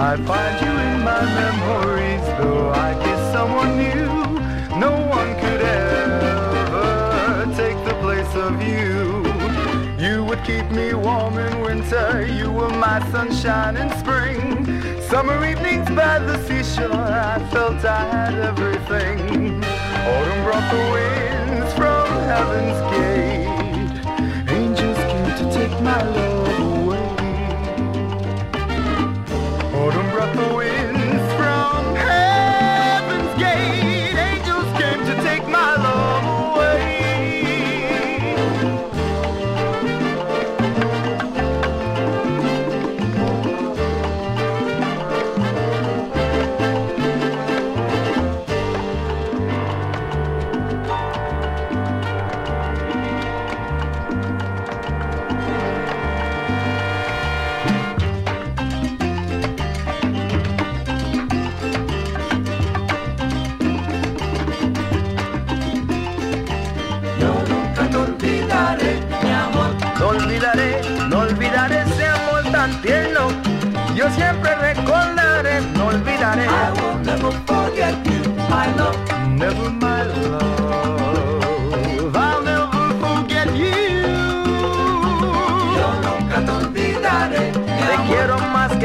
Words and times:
I 0.00 0.16
find 0.16 0.60
you 0.64 0.70
in 0.70 1.02
my 1.02 1.24
memories, 1.24 2.24
though 2.38 2.70
I 2.70 2.94
kiss 3.02 3.32
someone 3.32 3.76
new. 3.76 4.78
No 4.78 4.92
one 5.04 5.34
could 5.40 5.60
ever 5.60 7.52
take 7.56 7.76
the 7.84 7.94
place 8.00 8.32
of 8.36 8.62
you. 8.62 9.26
You 9.98 10.22
would 10.22 10.44
keep 10.44 10.70
me 10.70 10.94
warm 10.94 11.36
in 11.38 11.60
winter, 11.62 12.24
you 12.24 12.48
were 12.52 12.70
my 12.70 13.04
sunshine 13.10 13.76
in 13.76 13.90
spring. 13.98 15.02
Summer 15.08 15.44
evenings 15.44 15.88
by 15.88 16.20
the 16.20 16.38
seashore, 16.46 16.94
I 16.94 17.44
felt 17.50 17.84
I 17.84 18.04
had 18.04 18.34
everything. 18.34 19.64
Autumn 19.64 20.44
brought 20.44 20.70
the 20.70 20.92
wind. 20.92 21.07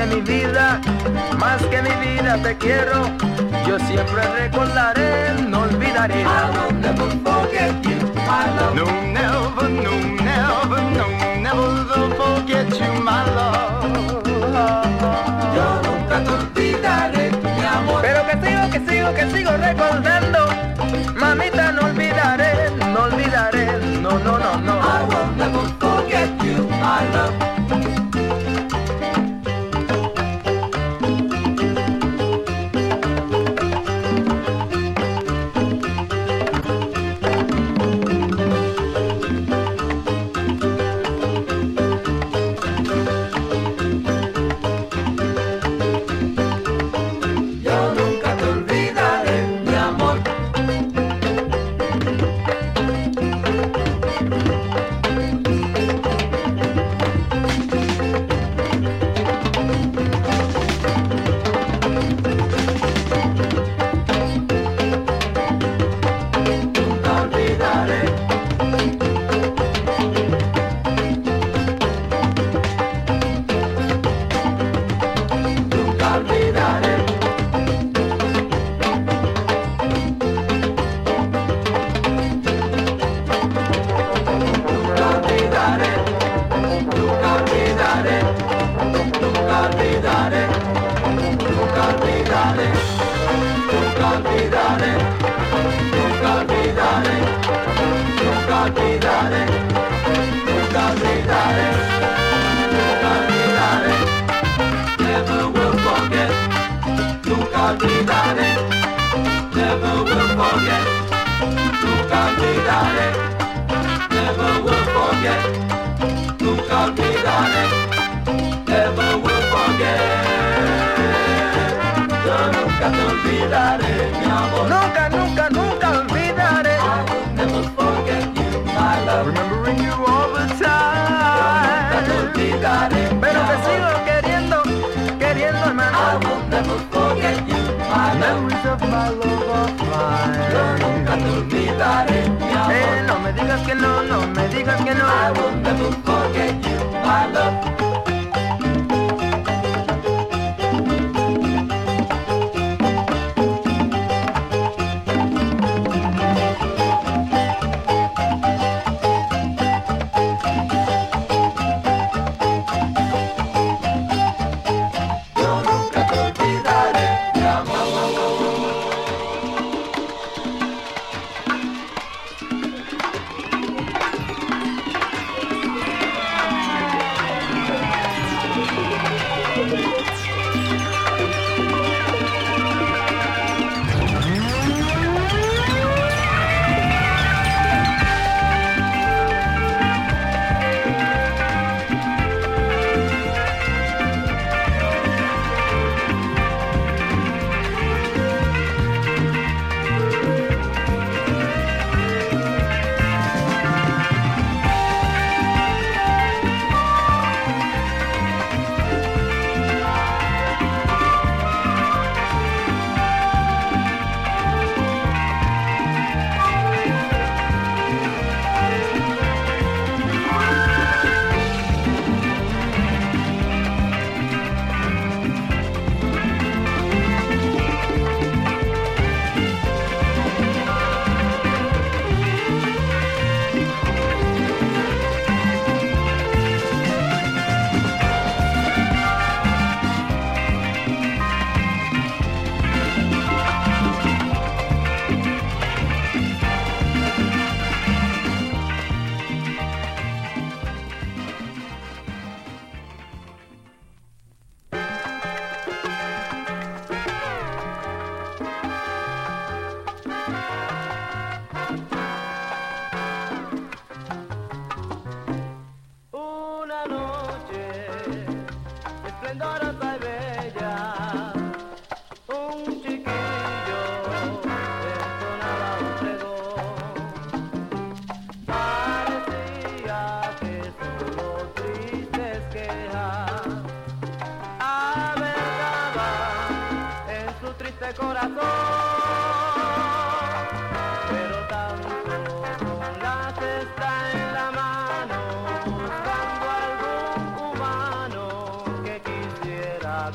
que 0.03 0.15
mi 0.15 0.21
vida, 0.21 0.81
más 1.37 1.61
que 1.63 1.81
mi 1.81 1.93
vida 2.05 2.37
te 2.41 2.57
quiero. 2.57 3.09
Yo 3.67 3.77
siempre 3.79 4.21
recordaré, 4.39 5.33
no 5.47 5.61
olvidaré. 5.61 6.23
I 6.23 6.25
will 6.51 6.73
never 6.79 7.09
forget 7.23 7.73
you, 7.83 7.97
my 8.27 8.45
love. 8.57 8.75
No, 8.75 8.85
never, 9.11 9.69
no, 9.69 9.91
never, 10.23 10.81
no, 10.97 11.05
never 11.39 12.15
forget 12.17 12.69
you, 12.79 12.93
my 13.01 13.23
love. 13.35 14.23
Yo 15.55 15.65
nunca 15.85 16.23
te 16.23 16.29
olvidaré, 16.29 17.31
mi 17.57 17.65
amor. 17.65 18.01
Pero 18.01 18.25
que 18.27 18.35
sigo, 18.45 18.69
que 18.71 18.79
sigo, 18.91 19.13
que 19.13 19.31
sigo 19.31 19.51
recordando, 19.57 20.39
mamita. 21.15 21.52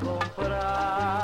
comprar. 0.00 1.17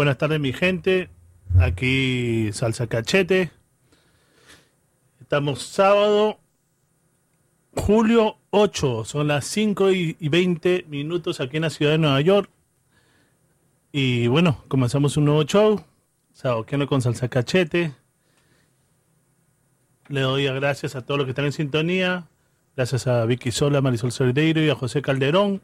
Buenas 0.00 0.16
tardes 0.16 0.40
mi 0.40 0.54
gente. 0.54 1.10
Aquí 1.58 2.48
Salsa 2.54 2.86
Cachete. 2.86 3.50
Estamos 5.20 5.62
sábado, 5.62 6.40
julio 7.76 8.38
8. 8.48 9.04
Son 9.04 9.28
las 9.28 9.44
5 9.44 9.92
y 9.92 10.16
20 10.26 10.86
minutos 10.88 11.42
aquí 11.42 11.58
en 11.58 11.64
la 11.64 11.70
ciudad 11.70 11.92
de 11.92 11.98
Nueva 11.98 12.18
York. 12.22 12.48
Y 13.92 14.26
bueno, 14.28 14.64
comenzamos 14.68 15.18
un 15.18 15.26
nuevo 15.26 15.42
show. 15.42 15.84
Saboqueando 16.32 16.86
con 16.86 17.02
Salsa 17.02 17.28
Cachete. 17.28 17.92
Le 20.08 20.22
doy 20.22 20.46
gracias 20.46 20.96
a 20.96 21.04
todos 21.04 21.18
los 21.18 21.26
que 21.26 21.32
están 21.32 21.44
en 21.44 21.52
sintonía. 21.52 22.26
Gracias 22.74 23.06
a 23.06 23.26
Vicky 23.26 23.50
Sola, 23.50 23.82
Marisol 23.82 24.12
Solideiro 24.12 24.62
y 24.62 24.70
a 24.70 24.74
José 24.74 25.02
Calderón, 25.02 25.60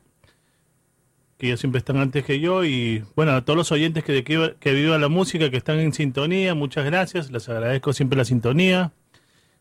que 1.38 1.48
ya 1.48 1.56
siempre 1.56 1.78
están 1.78 1.98
antes 1.98 2.24
que 2.24 2.40
yo. 2.40 2.64
Y 2.64 3.04
bueno, 3.14 3.32
a 3.32 3.44
todos 3.44 3.56
los 3.56 3.72
oyentes 3.72 4.04
que, 4.04 4.12
de 4.12 4.24
que, 4.24 4.56
que 4.58 4.72
viva 4.72 4.98
la 4.98 5.08
música, 5.08 5.50
que 5.50 5.56
están 5.56 5.78
en 5.78 5.92
sintonía, 5.92 6.54
muchas 6.54 6.84
gracias. 6.84 7.30
Les 7.30 7.48
agradezco 7.48 7.92
siempre 7.92 8.16
la 8.16 8.24
sintonía. 8.24 8.92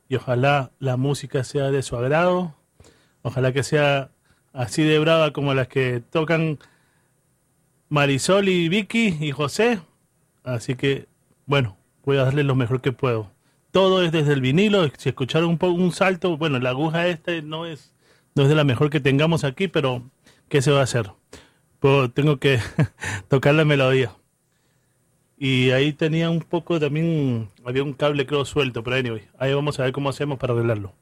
Y 0.08 0.16
ojalá 0.16 0.72
la 0.80 0.98
música 0.98 1.44
sea 1.44 1.72
de 1.72 1.82
su 1.82 1.96
agrado. 1.96 2.56
Ojalá 3.22 3.52
que 3.52 3.64
sea 3.64 4.12
así 4.54 4.84
de 4.84 5.00
brava 5.00 5.34
como 5.34 5.54
las 5.54 5.68
que 5.68 6.02
tocan 6.12 6.60
Marisol 7.90 8.48
y 8.50 8.70
Vicky 8.70 9.18
y 9.20 9.32
José. 9.32 9.80
Así 10.44 10.76
que, 10.76 11.08
bueno, 11.46 11.78
voy 12.04 12.18
a 12.18 12.24
darle 12.24 12.44
lo 12.44 12.56
mejor 12.56 12.82
que 12.82 12.92
puedo 12.92 13.36
todo 13.76 14.02
es 14.04 14.14
desde 14.14 14.32
el 14.32 14.40
vinilo. 14.40 14.90
Si 14.98 15.10
escucharon 15.10 15.50
un, 15.50 15.58
poco, 15.58 15.74
un 15.74 15.92
salto, 15.92 16.38
bueno, 16.38 16.60
la 16.60 16.70
aguja 16.70 17.08
esta 17.08 17.34
no 17.42 17.66
es, 17.66 17.92
no 18.34 18.44
es 18.44 18.48
de 18.48 18.56
la 18.56 18.64
mejor 18.64 18.90
que 18.90 19.02
tengamos 19.02 19.44
aquí, 19.44 19.68
pero 19.68 20.02
¿qué 20.48 20.62
se 20.62 20.72
va 20.72 20.80
a 20.80 20.84
hacer? 20.84 21.12
Pues 21.80 22.14
tengo 22.14 22.38
que 22.38 22.60
tocar 23.28 23.56
la 23.56 23.66
melodía. 23.66 24.16
Y 25.38 25.72
ahí 25.72 25.92
tenía 25.92 26.30
un 26.30 26.40
poco 26.40 26.80
también, 26.80 27.50
había 27.66 27.84
un 27.84 27.94
cable 27.94 28.26
creo 28.26 28.46
suelto, 28.46 28.84
pero 28.84 28.96
anyway, 28.96 29.28
ahí 29.38 29.54
vamos 29.54 29.80
a 29.80 29.84
ver 29.84 29.92
cómo 29.92 30.10
hacemos 30.10 30.40
para 30.40 30.54
arreglarlo. 30.54 30.94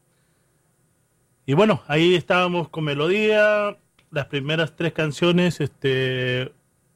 Y 1.45 1.53
bueno, 1.53 1.83
ahí 1.87 2.15
estábamos 2.15 2.69
con 2.69 2.85
melodía, 2.85 3.77
las 4.09 4.25
primeras 4.27 4.75
tres 4.75 4.93
canciones, 4.93 5.59
este, 5.59 6.51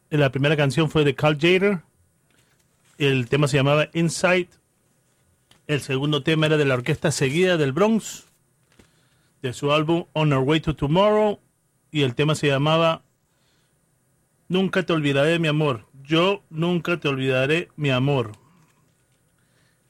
la 0.09 0.31
primera 0.31 0.57
canción 0.57 0.89
fue 0.89 1.03
de 1.03 1.15
Carl 1.15 1.37
Jader, 1.39 1.81
el 2.97 3.29
tema 3.29 3.47
se 3.47 3.57
llamaba 3.57 3.89
Insight, 3.93 4.49
el 5.67 5.81
segundo 5.81 6.23
tema 6.23 6.47
era 6.47 6.57
de 6.57 6.65
la 6.65 6.75
Orquesta 6.75 7.11
Seguida 7.11 7.57
del 7.57 7.73
Bronx, 7.73 8.25
de 9.41 9.53
su 9.53 9.71
álbum 9.71 10.05
On 10.13 10.33
Our 10.33 10.43
Way 10.43 10.61
to 10.61 10.75
Tomorrow, 10.75 11.39
y 11.91 12.01
el 12.01 12.15
tema 12.15 12.33
se 12.33 12.47
llamaba 12.47 13.03
Nunca 14.49 14.83
te 14.83 14.93
olvidaré 14.93 15.39
mi 15.39 15.47
amor. 15.47 15.85
Yo 16.03 16.43
nunca 16.49 16.97
te 16.97 17.07
olvidaré 17.07 17.69
mi 17.75 17.89
amor. 17.89 18.31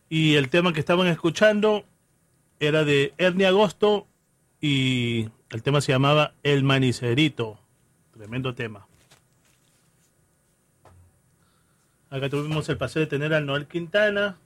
Y 0.09 0.35
el 0.35 0.49
tema 0.49 0.73
que 0.73 0.79
estaban 0.79 1.07
escuchando 1.07 1.85
era 2.59 2.83
de 2.83 3.13
Ernie 3.17 3.45
Agosto 3.45 4.07
y 4.61 5.29
el 5.51 5.63
tema 5.63 5.81
se 5.81 5.91
llamaba 5.91 6.33
El 6.43 6.63
Manicerito. 6.63 7.59
Tremendo 8.11 8.55
tema. 8.55 8.87
Acá 12.09 12.29
tuvimos 12.29 12.67
el 12.69 12.77
paseo 12.77 13.01
de 13.01 13.07
tener 13.07 13.33
al 13.33 13.45
Noel 13.45 13.67
Quintana 13.67 14.37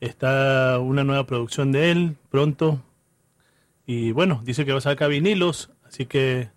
Está 0.00 0.78
una 0.78 1.02
nueva 1.02 1.26
producción 1.26 1.72
de 1.72 1.90
él 1.90 2.16
pronto. 2.30 2.80
Y 3.84 4.12
bueno, 4.12 4.40
dice 4.44 4.64
que 4.64 4.72
va 4.72 4.78
a 4.78 4.82
sacar 4.82 5.10
vinilos, 5.10 5.70
así 5.84 6.06
que 6.06 6.50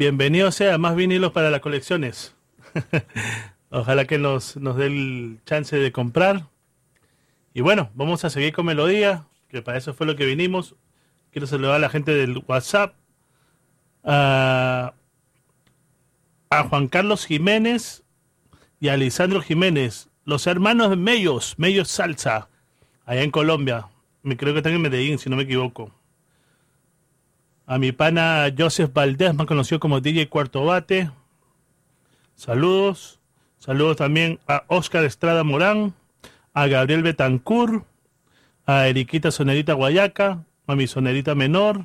bienvenido 0.00 0.50
sea, 0.50 0.78
más 0.78 0.96
vinilos 0.96 1.30
para 1.32 1.50
las 1.50 1.60
colecciones. 1.60 2.34
Ojalá 3.70 4.06
que 4.06 4.16
nos, 4.16 4.56
nos 4.56 4.78
dé 4.78 4.86
el 4.86 5.40
chance 5.44 5.76
de 5.76 5.92
comprar. 5.92 6.46
Y 7.52 7.60
bueno, 7.60 7.90
vamos 7.94 8.24
a 8.24 8.30
seguir 8.30 8.54
con 8.54 8.64
melodía, 8.64 9.26
que 9.50 9.60
para 9.60 9.76
eso 9.76 9.92
fue 9.92 10.06
lo 10.06 10.16
que 10.16 10.24
vinimos. 10.24 10.74
Quiero 11.32 11.46
saludar 11.46 11.74
a 11.74 11.78
la 11.78 11.90
gente 11.90 12.14
del 12.14 12.42
WhatsApp. 12.48 12.94
A, 14.02 14.94
a 16.48 16.62
Juan 16.64 16.88
Carlos 16.88 17.26
Jiménez 17.26 18.02
y 18.80 18.88
a 18.88 18.96
Lisandro 18.96 19.42
Jiménez 19.42 20.08
los 20.24 20.46
hermanos 20.46 20.96
Mellos, 20.96 21.56
Mellos 21.58 21.88
Salsa, 21.88 22.48
allá 23.04 23.22
en 23.22 23.30
Colombia. 23.30 23.88
Me 24.22 24.38
creo 24.38 24.54
que 24.54 24.60
están 24.60 24.72
en 24.72 24.80
Medellín, 24.80 25.18
si 25.18 25.28
no 25.28 25.36
me 25.36 25.42
equivoco. 25.42 25.92
A 27.70 27.78
mi 27.78 27.92
pana 27.92 28.52
Joseph 28.58 28.92
Valdés, 28.92 29.32
más 29.32 29.46
conocido 29.46 29.78
como 29.78 30.00
DJ 30.00 30.28
Cuarto 30.28 30.64
Bate. 30.64 31.08
Saludos. 32.34 33.20
Saludos 33.60 33.96
también 33.96 34.40
a 34.48 34.64
Oscar 34.66 35.04
Estrada 35.04 35.44
Morán, 35.44 35.94
a 36.52 36.66
Gabriel 36.66 37.04
Betancur, 37.04 37.84
a 38.66 38.88
Eriquita 38.88 39.30
Sonerita 39.30 39.74
Guayaca, 39.74 40.42
a 40.66 40.74
mi 40.74 40.88
Sonerita 40.88 41.36
Menor. 41.36 41.84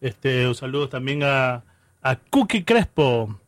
Este, 0.00 0.54
saludos 0.54 0.90
también 0.90 1.24
a, 1.24 1.64
a 2.00 2.14
Cookie 2.30 2.62
Crespo, 2.62 3.40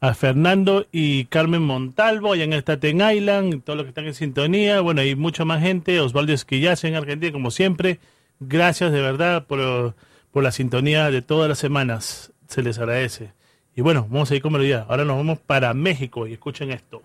a 0.00 0.14
Fernando 0.14 0.86
y 0.90 1.26
Carmen 1.26 1.60
Montalvo 1.60 2.32
allá 2.32 2.44
en 2.44 2.54
Staten 2.54 3.02
Island, 3.14 3.62
todos 3.62 3.76
los 3.76 3.84
que 3.84 3.90
están 3.90 4.06
en 4.06 4.14
sintonía, 4.14 4.80
bueno, 4.80 5.02
hay 5.02 5.16
mucha 5.16 5.44
más 5.44 5.60
gente, 5.60 6.00
Osvaldo 6.00 6.32
Esquillace 6.32 6.88
en 6.88 6.94
Argentina, 6.94 7.30
como 7.30 7.50
siempre. 7.50 8.00
Gracias 8.40 8.90
de 8.90 9.02
verdad 9.02 9.44
por, 9.46 9.94
por 10.32 10.42
la 10.42 10.50
sintonía 10.50 11.10
de 11.10 11.22
todas 11.22 11.48
las 11.48 11.58
semanas, 11.58 12.32
se 12.48 12.62
les 12.62 12.78
agradece. 12.78 13.32
Y 13.76 13.82
bueno, 13.82 14.06
vamos 14.10 14.30
a 14.30 14.34
ir 14.34 14.42
con 14.42 14.52
melodía. 14.52 14.86
Ahora 14.88 15.04
nos 15.04 15.16
vamos 15.16 15.38
para 15.38 15.72
México 15.74 16.26
y 16.26 16.32
escuchen 16.32 16.70
esto. 16.70 17.02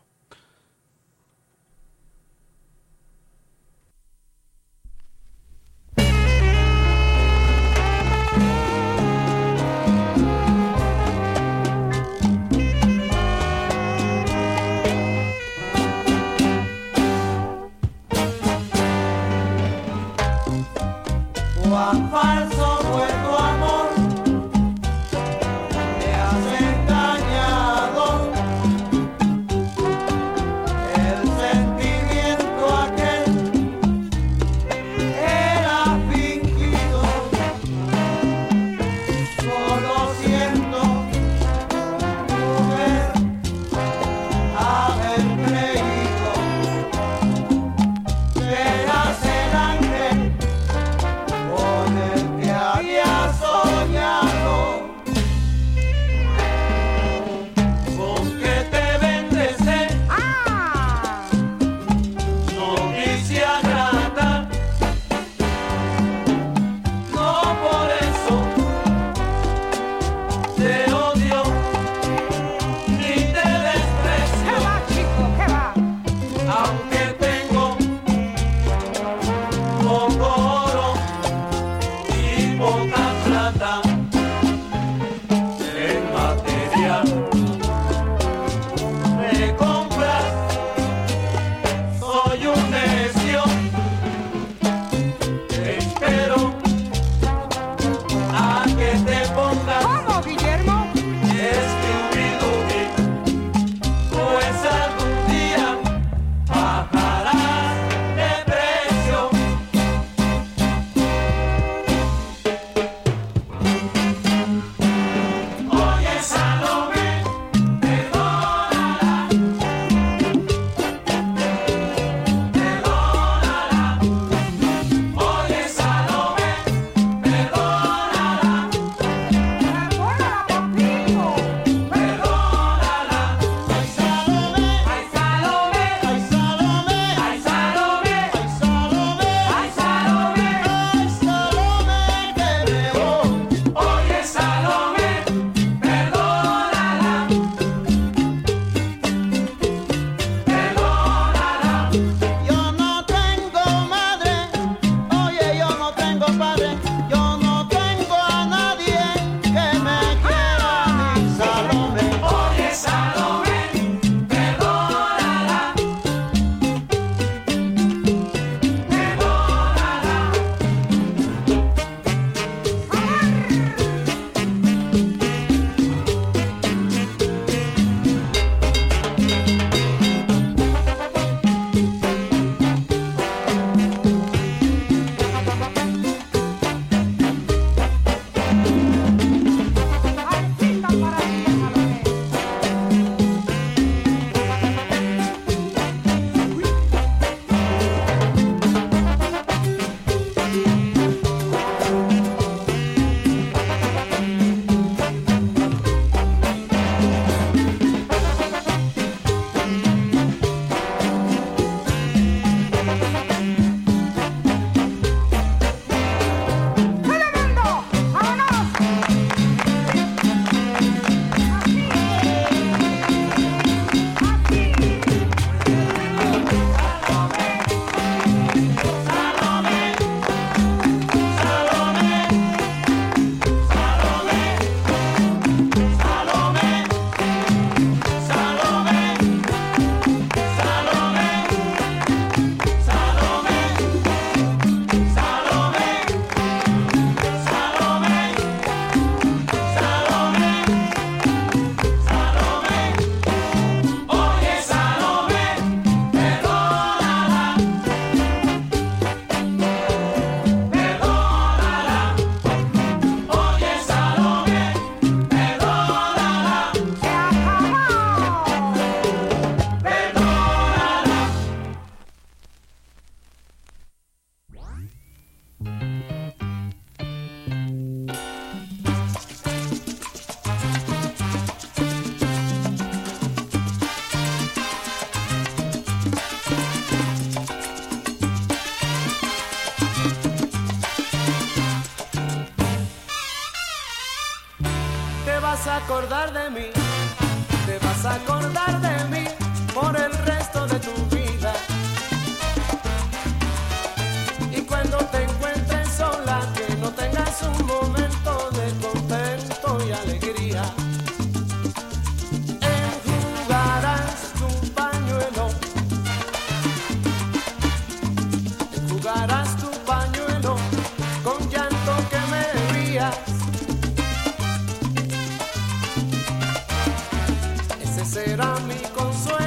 será 328.08 328.56
mi 328.68 328.80
consuelo. 328.96 329.47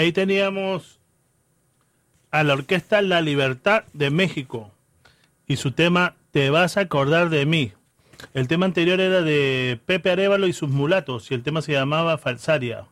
ahí 0.00 0.12
teníamos 0.12 0.98
a 2.30 2.42
la 2.42 2.54
orquesta 2.54 3.02
La 3.02 3.20
Libertad 3.20 3.84
de 3.92 4.10
México 4.10 4.70
y 5.46 5.56
su 5.56 5.72
tema 5.72 6.16
Te 6.30 6.48
vas 6.48 6.78
a 6.78 6.80
acordar 6.80 7.28
de 7.28 7.44
mí. 7.44 7.72
El 8.32 8.48
tema 8.48 8.64
anterior 8.64 8.98
era 8.98 9.20
de 9.20 9.78
Pepe 9.84 10.10
Arevalo 10.10 10.46
y 10.46 10.54
sus 10.54 10.70
mulatos 10.70 11.30
y 11.30 11.34
el 11.34 11.42
tema 11.42 11.60
se 11.60 11.72
llamaba 11.72 12.16
Falsaria. 12.16 12.86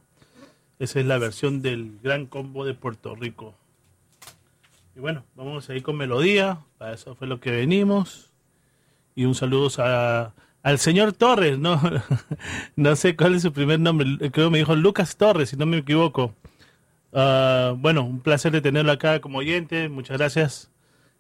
Esa 0.79 1.01
es 1.01 1.07
la 1.07 1.17
versión 1.17 1.63
del 1.63 1.99
gran 2.03 2.27
combo 2.27 2.67
de 2.67 2.75
Puerto 2.75 3.15
Rico. 3.15 3.55
Y 4.95 5.01
bueno, 5.01 5.25
vamos 5.35 5.65
a 5.65 5.67
seguir 5.69 5.83
con 5.85 5.97
melodía. 5.97 6.59
Para 6.77 6.93
eso 6.93 7.15
fue 7.15 7.27
lo 7.27 7.41
que 7.41 7.53
venimos. 7.53 8.33
Y 9.15 9.25
un 9.25 9.35
saludo 9.35 9.71
a, 9.79 10.35
al 10.63 10.79
señor 10.79 11.15
Torres, 11.15 11.59
¿no? 11.59 11.81
no 12.77 12.97
sé 12.97 13.17
cuál 13.17 13.35
es 13.35 13.43
su 13.43 13.53
primer 13.53 13.81
nombre. 13.81 14.31
Creo 14.31 14.49
que 14.49 14.51
me 14.51 14.59
dijo 14.59 14.77
Lucas 14.77 15.17
Torres, 15.17 15.49
si 15.49 15.57
no 15.57 15.65
me 15.65 15.79
equivoco. 15.79 16.35
Ah, 17.21 17.75
bueno, 17.77 18.05
un 18.05 18.21
placer 18.21 18.53
de 18.53 18.61
tenerlo 18.61 18.93
acá 18.93 19.21
como 19.21 19.39
oyente, 19.39 19.89
muchas 19.89 20.19
gracias. 20.19 20.71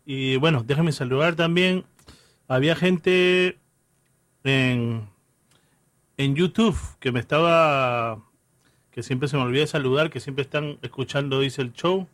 Y 0.06 0.36
bueno, 0.36 0.62
déjame 0.64 0.92
saludar 0.92 1.34
también. 1.34 1.86
Había 2.46 2.76
gente 2.76 3.58
en, 4.44 5.08
en 6.16 6.36
YouTube 6.36 6.78
que 7.00 7.10
me 7.10 7.18
estaba, 7.18 8.22
que 8.92 9.02
siempre 9.02 9.28
se 9.28 9.36
me 9.36 9.42
olvida 9.42 9.66
saludar, 9.66 10.08
que 10.08 10.20
siempre 10.20 10.42
están 10.42 10.78
escuchando, 10.82 11.40
dice 11.40 11.62
el 11.62 11.72
show. 11.72 12.06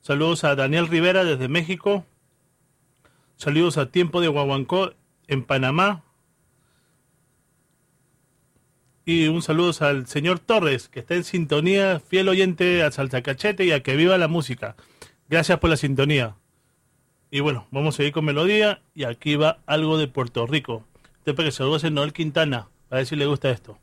Saludos 0.00 0.44
a 0.44 0.54
Daniel 0.54 0.86
Rivera 0.86 1.24
desde 1.24 1.48
México. 1.48 2.06
Saludos 3.36 3.78
a 3.78 3.90
Tiempo 3.90 4.20
de 4.20 4.28
Guaguancó 4.28 4.92
en 5.26 5.42
Panamá. 5.42 6.04
Y 9.04 9.28
un 9.28 9.42
saludo 9.42 9.72
al 9.86 10.06
señor 10.06 10.38
Torres, 10.38 10.88
que 10.88 11.00
está 11.00 11.14
en 11.14 11.24
sintonía, 11.24 12.00
fiel 12.00 12.28
oyente 12.28 12.82
a 12.82 12.90
Salsacachete 12.90 13.64
y 13.64 13.72
a 13.72 13.82
que 13.82 13.96
viva 13.96 14.16
la 14.16 14.28
música. 14.28 14.76
Gracias 15.28 15.58
por 15.58 15.70
la 15.70 15.76
sintonía. 15.76 16.36
Y 17.30 17.40
bueno, 17.40 17.66
vamos 17.70 17.94
a 17.94 17.98
seguir 17.98 18.12
con 18.12 18.24
melodía. 18.24 18.80
Y 18.94 19.04
aquí 19.04 19.36
va 19.36 19.58
algo 19.66 19.98
de 19.98 20.08
Puerto 20.08 20.46
Rico. 20.46 20.84
Este 21.18 21.34
para 21.34 21.48
que 21.48 21.52
se 21.52 21.62
lo 21.62 21.78
Noel 21.90 22.12
Quintana, 22.12 22.68
a 22.90 22.96
ver 22.96 23.06
si 23.06 23.16
le 23.16 23.26
gusta 23.26 23.50
esto. 23.50 23.78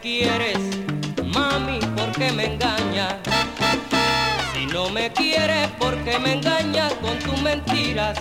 quieres, 0.00 0.58
mami, 1.24 1.78
¿por 1.96 2.12
qué 2.12 2.32
me 2.32 2.54
engañas? 2.54 3.16
Si 4.52 4.66
no 4.66 4.90
me 4.90 5.12
quieres, 5.12 5.68
¿por 5.78 5.96
qué 6.04 6.18
me 6.18 6.34
engañas 6.34 6.92
con 6.94 7.18
tus 7.18 7.40
mentiras? 7.42 8.18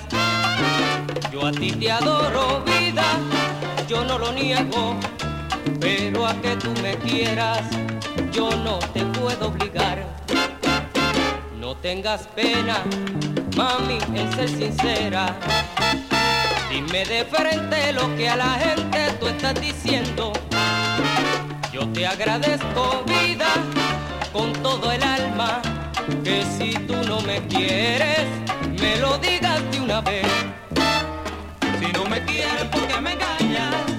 Yo 1.31 1.45
a 1.45 1.51
ti 1.51 1.71
te 1.71 1.91
adoro, 1.91 2.63
vida, 2.65 3.05
yo 3.87 4.03
no 4.05 4.17
lo 4.17 4.31
niego, 4.31 4.95
pero 5.79 6.27
a 6.27 6.33
que 6.41 6.55
tú 6.55 6.71
me 6.81 6.95
quieras, 6.97 7.61
yo 8.31 8.49
no 8.63 8.79
te 8.93 9.05
puedo 9.05 9.47
obligar. 9.47 10.05
No 11.59 11.75
tengas 11.75 12.27
pena, 12.27 12.83
mami, 13.55 13.97
en 14.13 14.31
ser 14.33 14.49
sincera. 14.49 15.35
Dime 16.69 17.05
de 17.05 17.25
frente 17.25 17.93
lo 17.93 18.15
que 18.15 18.29
a 18.29 18.35
la 18.35 18.53
gente 18.53 19.13
tú 19.19 19.27
estás 19.27 19.59
diciendo. 19.59 20.33
Yo 21.75 21.85
te 21.89 22.07
agradezco 22.07 23.03
vida 23.05 23.47
con 24.31 24.53
todo 24.63 24.93
el 24.93 25.03
alma, 25.03 25.61
que 26.23 26.45
si 26.57 26.71
tú 26.87 26.95
no 27.05 27.19
me 27.19 27.45
quieres, 27.47 28.27
me 28.79 28.95
lo 28.95 29.17
digas 29.17 29.59
de 29.71 29.81
una 29.81 29.99
vez. 29.99 30.25
Si 31.77 31.91
no 31.91 32.05
me 32.05 32.23
quieres, 32.23 32.63
porque 32.71 33.01
me 33.01 33.11
engañas? 33.11 33.94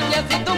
montañas 0.00 0.24
y 0.30 0.49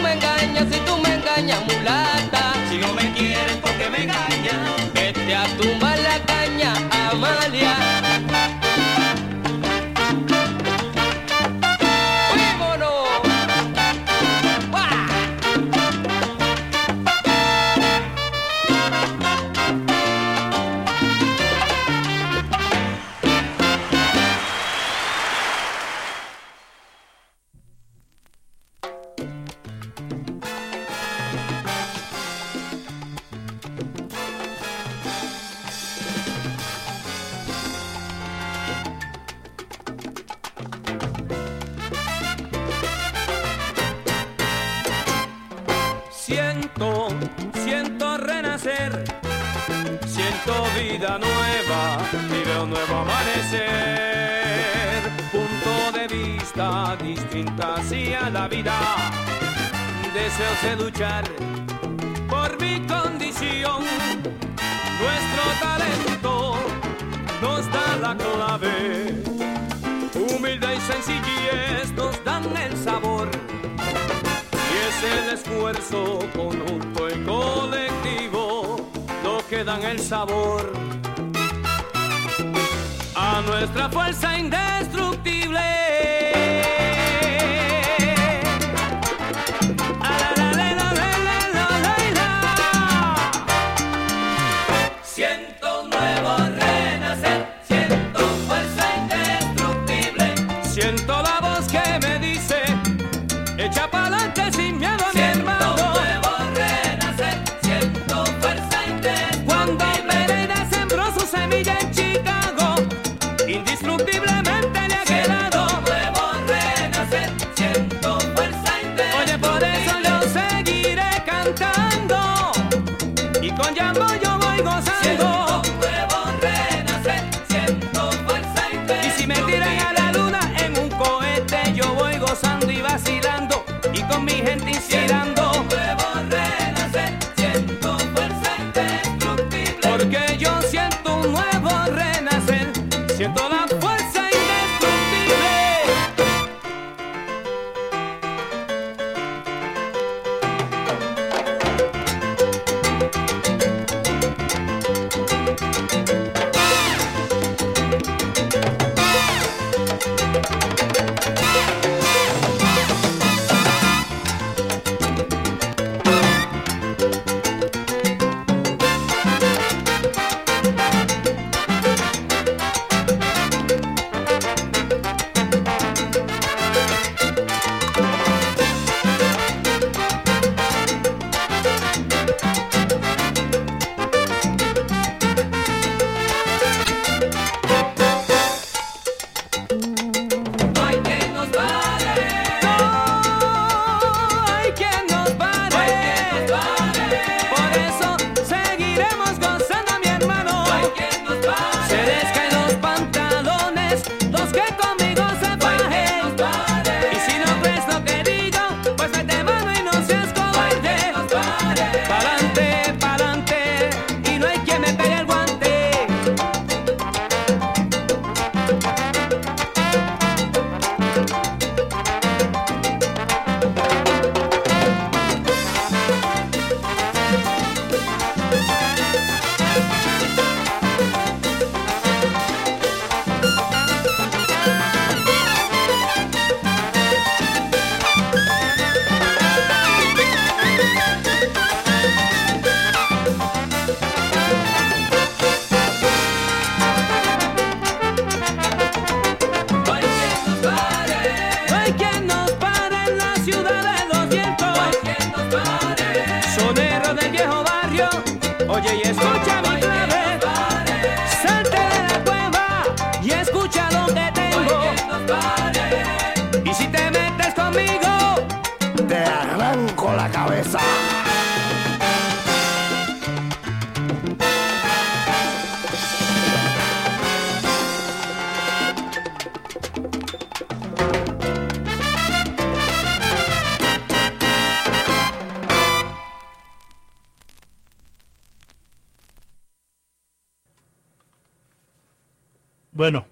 Bueno. 293.03 293.25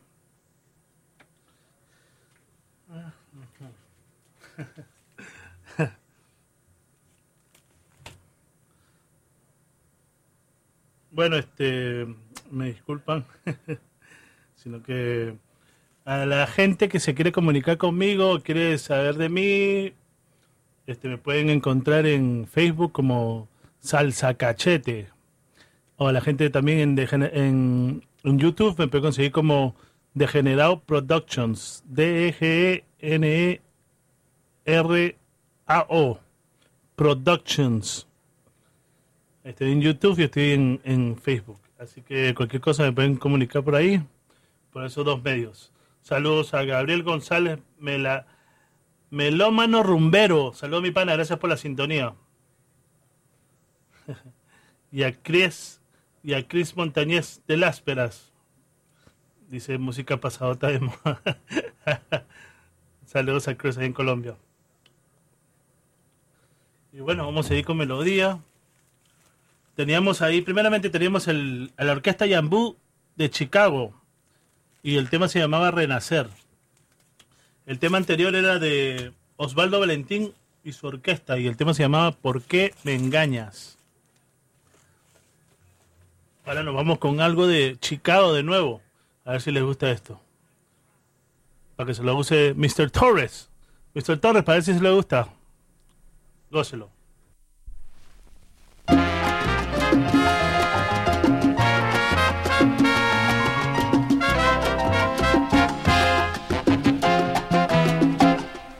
Bueno, 11.12 11.38
este, 11.38 12.06
me 12.52 12.66
disculpan, 12.66 13.26
sino 14.56 14.84
que 14.84 15.38
a 16.04 16.26
la 16.26 16.48
gente 16.48 16.90
que 16.90 17.00
se 17.00 17.16
quiere 17.16 17.32
comunicar 17.32 17.78
conmigo, 17.78 18.42
quiere 18.42 18.78
saber 18.78 19.16
de 19.16 19.30
mí, 19.30 19.94
este, 20.86 21.08
me 21.08 21.18
pueden 21.18 21.50
encontrar 21.50 22.06
en 22.08 22.46
Facebook 22.46 22.92
como 22.92 23.48
Salsa 23.80 24.34
Cachete. 24.34 25.08
O 25.96 26.10
a 26.10 26.12
la 26.12 26.20
gente 26.20 26.50
también 26.50 27.00
en, 27.00 27.24
en, 27.24 28.04
en 28.24 28.40
YouTube 28.40 28.78
me 28.78 28.88
puede 28.88 29.02
conseguir 29.04 29.32
como 29.32 29.76
Degenerado 30.14 30.82
Productions, 30.82 31.84
D-E-G-E-N-E-R-A-O, 31.88 32.40
Productions. 36.96 38.08
Estoy 39.44 39.72
en 39.72 39.82
YouTube 39.82 40.20
y 40.20 40.24
estoy 40.24 40.52
en, 40.52 40.82
en 40.84 41.18
Facebook. 41.18 41.60
Así 41.80 42.02
que 42.04 42.36
cualquier 42.36 42.62
cosa 42.62 42.84
me 42.84 42.92
pueden 42.92 43.16
comunicar 43.16 43.64
por 43.64 43.76
ahí, 43.76 44.04
por 44.72 44.86
esos 44.86 45.04
dos 45.04 45.24
medios. 45.24 45.72
Saludos 46.02 46.54
a 46.54 46.64
Gabriel 46.64 47.02
González, 47.04 47.60
Mela, 47.80 48.28
melómano 49.10 49.82
rumbero. 49.82 50.54
Saludos, 50.54 50.84
mi 50.84 50.92
pana, 50.92 51.14
gracias 51.14 51.40
por 51.40 51.50
la 51.50 51.58
sintonía. 51.58 52.14
y 54.92 55.04
a 55.04 55.14
Cris 55.14 55.81
Chris 56.48 56.76
Montañez 56.76 57.42
de 57.48 57.58
Lásperas. 57.58 58.32
Dice 59.50 59.78
música 59.78 60.18
pasadota 60.18 60.68
de 60.68 60.80
moda. 60.80 61.22
Saludos 63.06 63.48
a 63.48 63.58
Chris 63.58 63.78
ahí 63.78 63.88
en 63.88 63.94
Colombia. 63.94 64.38
Y 66.94 67.00
bueno, 67.00 67.26
vamos 67.26 67.46
a 67.46 67.50
seguir 67.50 67.66
con 67.66 67.78
melodía. 67.78 68.40
Teníamos 69.76 70.22
ahí, 70.22 70.42
primeramente 70.42 70.90
teníamos 70.90 71.28
el, 71.28 71.72
a 71.78 71.84
la 71.84 71.94
orquesta 71.94 72.26
Yambú 72.26 72.78
de 73.16 73.30
Chicago. 73.30 73.94
Y 74.84 74.98
el 74.98 75.10
tema 75.10 75.28
se 75.28 75.40
llamaba 75.40 75.72
Renacer. 75.72 76.28
El 77.66 77.80
tema 77.80 77.98
anterior 77.98 78.36
era 78.36 78.60
de 78.60 79.14
Osvaldo 79.38 79.80
Valentín 79.80 80.34
y 80.64 80.74
su 80.74 80.88
orquesta. 80.88 81.38
Y 81.40 81.48
el 81.48 81.58
tema 81.58 81.74
se 81.74 81.84
llamaba 81.84 82.12
¿Por 82.12 82.42
qué 82.42 82.74
me 82.84 82.96
engañas? 82.96 83.78
Ahora 86.46 86.64
nos 86.64 86.74
vamos 86.74 86.98
con 86.98 87.22
algo 87.22 87.46
de 87.48 87.78
Chicago 87.80 88.34
de 88.34 88.44
nuevo. 88.44 88.82
A 89.26 89.34
ver 89.34 89.42
si 89.42 89.52
les 89.52 89.64
gusta 89.64 89.92
esto. 89.92 90.20
Para 91.76 91.88
que 91.88 91.94
se 91.94 92.04
lo 92.04 92.16
use 92.16 92.54
Mr. 92.56 92.90
Torres. 92.90 93.50
Mr. 93.94 94.18
Torres, 94.18 94.44
para 94.44 94.56
ver 94.56 94.64
si 94.64 94.74
se 94.74 94.82
le 94.82 94.92
gusta. 94.92 95.28
Gócelo. 96.50 96.90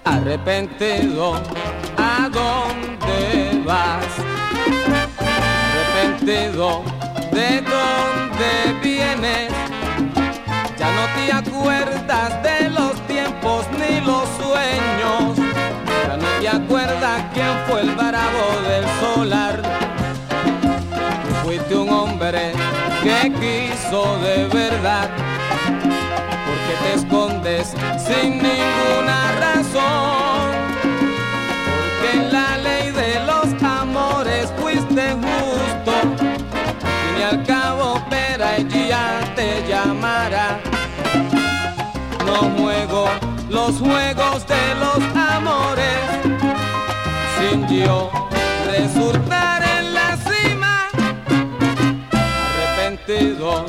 Arrepentido, 0.04 1.34
¿a 1.98 2.30
dónde 2.30 3.64
vas? 3.66 4.06
Arrepentido, 5.94 6.84
¿de 7.32 7.62
dónde 7.62 8.80
vienes? 8.82 9.52
Ya 10.78 10.92
no 10.92 11.06
te 11.16 11.32
acuerdas 11.32 12.44
de 12.44 12.70
los 12.70 12.96
tiempos 13.08 13.66
ni 13.80 14.02
los 14.02 14.28
sueños. 14.38 15.38
Ya 16.08 16.18
no 16.18 16.28
te 16.40 16.50
acuerdas 16.50 17.24
quién 17.34 17.54
fue 17.68 17.82
el 17.82 17.92
bravo 17.92 18.44
del 18.68 18.86
solar. 19.00 19.62
Tú 21.24 21.36
fuiste 21.44 21.76
un 21.76 21.90
hombre 21.90 22.54
que 23.04 23.32
quiso 23.40 24.18
de 24.20 24.48
verdad. 24.48 25.10
Porque 26.46 26.74
te 26.84 26.94
escondes 26.96 27.74
sin 28.08 28.38
ninguna 28.38 29.32
razón. 29.40 30.61
Cabo, 38.12 38.32
Pera 38.36 38.58
ella 38.58 39.22
te 39.36 39.64
llamará. 39.68 40.60
No 42.26 42.50
juego 42.58 43.10
los 43.50 43.80
juegos 43.80 44.46
de 44.48 44.76
los 44.76 45.00
amores 45.16 46.00
sin 47.40 47.68
yo 47.68 48.12
resultar 48.66 49.64
en 49.64 49.94
la 49.94 50.18
cima. 50.18 50.88
Arrepentido, 52.12 53.66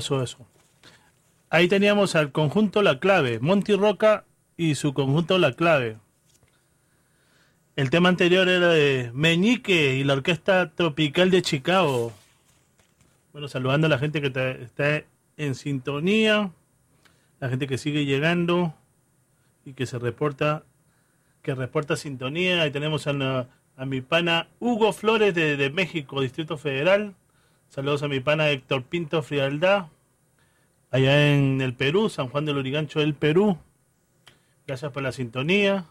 Eso. 0.00 0.46
Ahí 1.50 1.68
teníamos 1.68 2.14
al 2.14 2.32
conjunto 2.32 2.82
La 2.82 3.00
Clave, 3.00 3.40
Monty 3.40 3.74
Roca 3.74 4.24
y 4.56 4.76
su 4.76 4.94
conjunto 4.94 5.38
La 5.38 5.52
Clave. 5.52 5.98
El 7.76 7.90
tema 7.90 8.08
anterior 8.08 8.48
era 8.48 8.68
de 8.68 9.10
Meñique 9.14 9.94
y 9.96 10.04
la 10.04 10.14
Orquesta 10.14 10.70
Tropical 10.70 11.30
de 11.30 11.42
Chicago. 11.42 12.12
Bueno, 13.32 13.48
saludando 13.48 13.86
a 13.86 13.90
la 13.90 13.98
gente 13.98 14.20
que 14.20 14.26
está- 14.62 15.04
en 15.36 15.54
sintonía, 15.54 16.50
la 17.38 17.48
gente 17.48 17.66
que 17.66 17.78
sigue 17.78 18.04
llegando 18.04 18.74
y 19.64 19.72
que 19.72 19.86
se 19.86 19.98
reporta, 19.98 20.64
que 21.42 21.54
reporta 21.54 21.96
sintonía. 21.96 22.62
Ahí 22.62 22.70
tenemos 22.70 23.06
a, 23.06 23.46
mi 23.86 24.00
pana 24.02 24.48
Hugo 24.58 24.92
Flores 24.92 25.34
de 25.34 25.70
México, 25.70 26.20
Distrito 26.20 26.58
Federal. 26.58 27.14
Saludos 27.70 28.02
a 28.02 28.08
mi 28.08 28.18
pana 28.20 28.50
Héctor 28.50 28.82
Pinto 28.82 29.22
Frialdad, 29.22 29.86
allá 30.90 31.32
en 31.34 31.60
el 31.60 31.72
Perú, 31.74 32.08
San 32.08 32.28
Juan 32.28 32.44
del 32.44 32.56
Lurigancho 32.56 32.98
del 32.98 33.14
Perú. 33.14 33.58
Gracias 34.66 34.90
por 34.92 35.02
la 35.02 35.12
sintonía. 35.12 35.86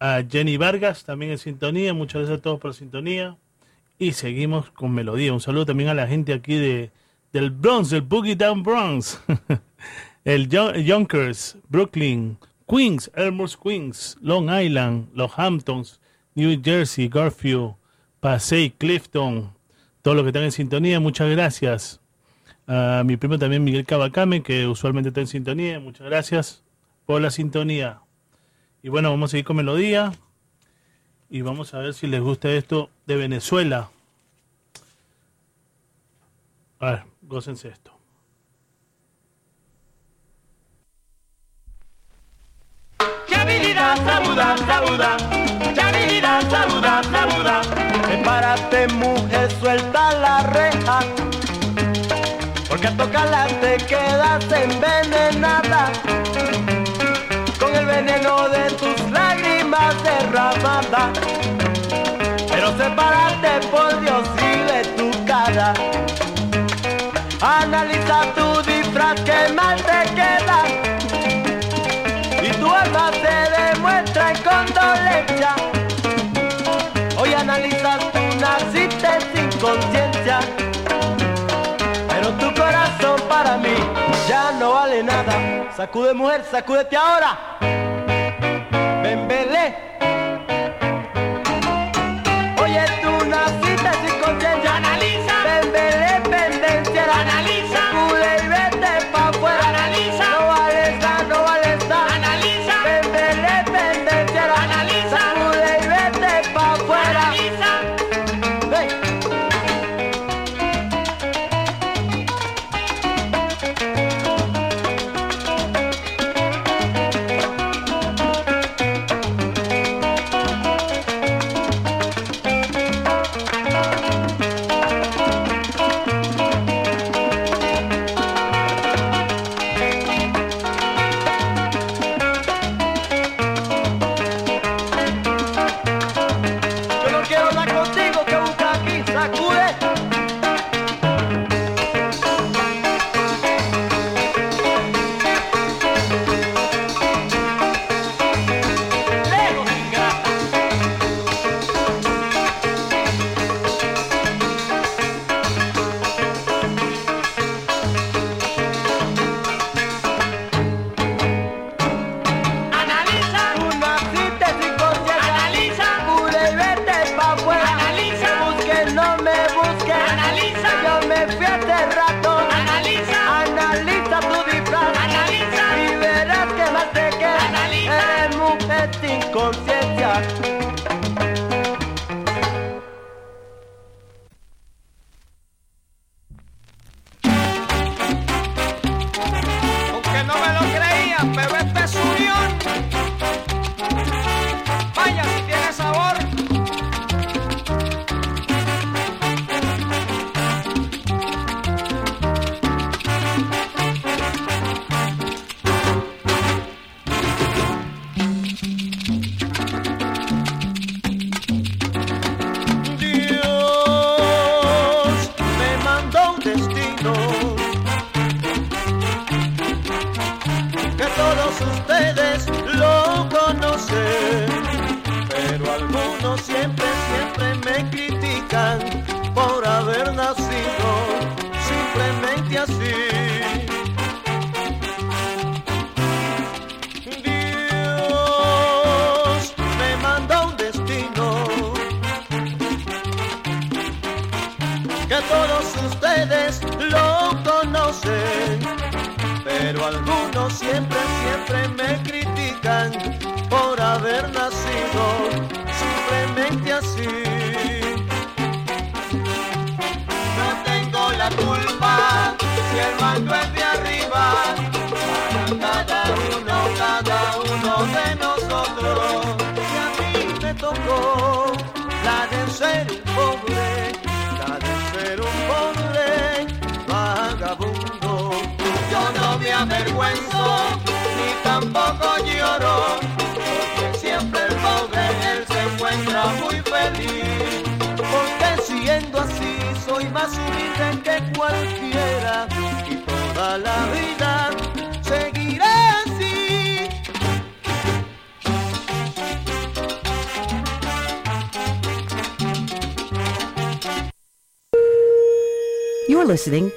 A 0.00 0.22
Jenny 0.28 0.56
Vargas 0.56 1.04
también 1.04 1.32
en 1.32 1.38
sintonía. 1.38 1.94
Muchas 1.94 2.22
gracias 2.22 2.38
a 2.38 2.42
todos 2.42 2.58
por 2.58 2.70
la 2.70 2.76
sintonía. 2.76 3.36
Y 3.98 4.12
seguimos 4.12 4.70
con 4.70 4.92
melodía. 4.92 5.32
Un 5.32 5.40
saludo 5.40 5.66
también 5.66 5.90
a 5.90 5.94
la 5.94 6.06
gente 6.08 6.32
aquí 6.32 6.54
de, 6.54 6.90
del 7.32 7.50
Bronx, 7.50 7.90
del 7.90 8.02
Boogie 8.02 8.34
Down 8.34 8.62
Bronx. 8.62 9.20
el 10.24 10.48
Yo- 10.48 10.74
Yonkers, 10.74 11.58
Brooklyn, 11.68 12.38
Queens, 12.66 13.10
Elmhurst 13.14 13.60
Queens, 13.62 14.16
Long 14.20 14.48
Island, 14.50 15.10
Los 15.14 15.32
Hamptons, 15.38 16.00
New 16.34 16.60
Jersey, 16.64 17.08
Garfield, 17.08 17.74
Passaic, 18.20 18.76
Clifton. 18.78 19.52
Todos 20.02 20.16
los 20.16 20.24
que 20.24 20.28
están 20.28 20.44
en 20.44 20.52
sintonía, 20.52 20.98
muchas 21.00 21.30
gracias. 21.30 22.00
A 22.66 23.02
mi 23.04 23.16
primo 23.16 23.38
también 23.38 23.64
Miguel 23.64 23.84
Cabacame, 23.84 24.42
que 24.42 24.66
usualmente 24.66 25.08
está 25.08 25.20
en 25.20 25.26
sintonía. 25.26 25.80
Muchas 25.80 26.06
gracias 26.06 26.62
por 27.04 27.20
la 27.20 27.30
sintonía. 27.30 28.00
Y 28.82 28.88
bueno, 28.88 29.10
vamos 29.10 29.30
a 29.30 29.32
seguir 29.32 29.44
con 29.44 29.56
melodía. 29.56 30.12
Y 31.28 31.42
vamos 31.42 31.74
a 31.74 31.78
ver 31.78 31.94
si 31.94 32.06
les 32.06 32.20
gusta 32.20 32.50
esto 32.50 32.90
de 33.06 33.16
Venezuela. 33.16 33.90
A 36.78 36.90
ver, 36.90 37.02
gócense 37.22 37.68
esto. 37.68 37.99
Chavida, 43.80 43.96
saluda, 44.04 44.56
saluda. 44.66 45.16
Chavida, 45.74 46.40
saluda, 46.50 47.00
saluda. 47.10 47.60
Prepárate, 48.02 48.88
mujer, 48.88 49.50
suelta 49.58 50.12
la 50.20 50.42
reja. 50.42 50.98
Porque 52.68 52.88
al 52.88 52.96
tocarla 52.98 53.46
te 53.62 53.78
quedas 53.78 54.44
envenenada. 54.52 55.92
Con 57.58 57.74
el 57.74 57.86
veneno 57.86 58.50
de 58.50 58.70
tus 58.72 59.10
lágrimas 59.10 59.94
derramadas. 60.02 61.18
Pero 62.50 62.76
sepárate, 62.76 63.66
por 63.68 63.98
Dios, 64.02 64.28
y 64.36 64.58
de 64.70 64.84
tu 64.96 65.24
cara. 65.24 65.72
Analiza 67.40 68.20
tu 68.34 68.49
nada. 85.02 85.72
Sacude 85.76 86.14
mujer, 86.14 86.44
sacúdete 86.44 86.96
ahora. 86.96 87.58
Oye, 89.02 89.89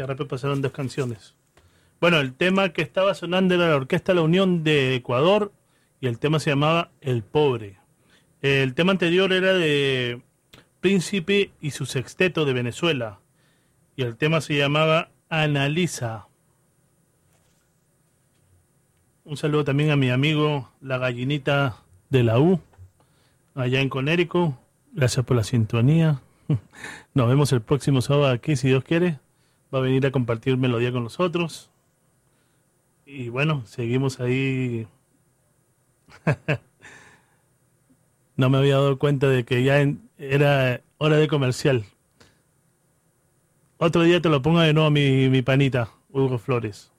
Que 0.00 0.06
rápido 0.06 0.28
pasaron 0.28 0.62
dos 0.62 0.72
canciones. 0.72 1.34
Bueno, 2.00 2.20
el 2.20 2.32
tema 2.32 2.70
que 2.70 2.80
estaba 2.80 3.12
sonando 3.12 3.54
era 3.54 3.68
la 3.68 3.76
Orquesta 3.76 4.14
La 4.14 4.22
Unión 4.22 4.64
de 4.64 4.94
Ecuador 4.94 5.52
y 6.00 6.06
el 6.06 6.18
tema 6.18 6.40
se 6.40 6.48
llamaba 6.48 6.90
El 7.02 7.22
Pobre. 7.22 7.76
El 8.40 8.72
tema 8.72 8.92
anterior 8.92 9.30
era 9.30 9.52
de 9.52 10.22
Príncipe 10.80 11.50
y 11.60 11.72
su 11.72 11.84
sexteto 11.84 12.46
de 12.46 12.54
Venezuela 12.54 13.20
y 13.94 14.00
el 14.00 14.16
tema 14.16 14.40
se 14.40 14.56
llamaba 14.56 15.10
Analiza. 15.28 16.28
Un 19.24 19.36
saludo 19.36 19.64
también 19.64 19.90
a 19.90 19.96
mi 19.96 20.08
amigo 20.08 20.72
La 20.80 20.96
Gallinita 20.96 21.76
de 22.08 22.22
la 22.22 22.40
U, 22.40 22.58
allá 23.54 23.82
en 23.82 23.90
Conérico. 23.90 24.58
Gracias 24.92 25.26
por 25.26 25.36
la 25.36 25.44
sintonía. 25.44 26.22
Nos 27.12 27.28
vemos 27.28 27.52
el 27.52 27.60
próximo 27.60 28.00
sábado 28.00 28.32
aquí, 28.32 28.56
si 28.56 28.68
Dios 28.68 28.82
quiere. 28.82 29.19
Va 29.72 29.78
a 29.78 29.82
venir 29.82 30.06
a 30.06 30.10
compartir 30.10 30.56
melodía 30.56 30.92
con 30.92 31.04
nosotros. 31.04 31.70
Y 33.06 33.28
bueno, 33.28 33.62
seguimos 33.66 34.20
ahí. 34.20 34.86
no 38.36 38.50
me 38.50 38.58
había 38.58 38.74
dado 38.74 38.98
cuenta 38.98 39.28
de 39.28 39.44
que 39.44 39.62
ya 39.62 39.80
era 40.18 40.82
hora 40.98 41.16
de 41.16 41.28
comercial. 41.28 41.84
Otro 43.78 44.02
día 44.02 44.20
te 44.20 44.28
lo 44.28 44.42
pongo 44.42 44.60
de 44.60 44.72
nuevo 44.74 44.90
mi, 44.90 45.28
mi 45.28 45.42
panita, 45.42 45.90
Hugo 46.10 46.38
Flores. 46.38 46.92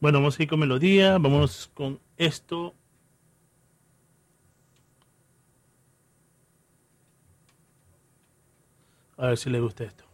Bueno, 0.00 0.18
vamos 0.18 0.38
a 0.38 0.42
ir 0.42 0.48
con 0.48 0.60
melodía, 0.60 1.18
vamos 1.18 1.70
con 1.74 2.00
esto. 2.16 2.74
A 9.20 9.26
ver 9.26 9.36
si 9.36 9.50
le 9.50 9.58
gusta 9.58 9.82
esto. 9.82 10.04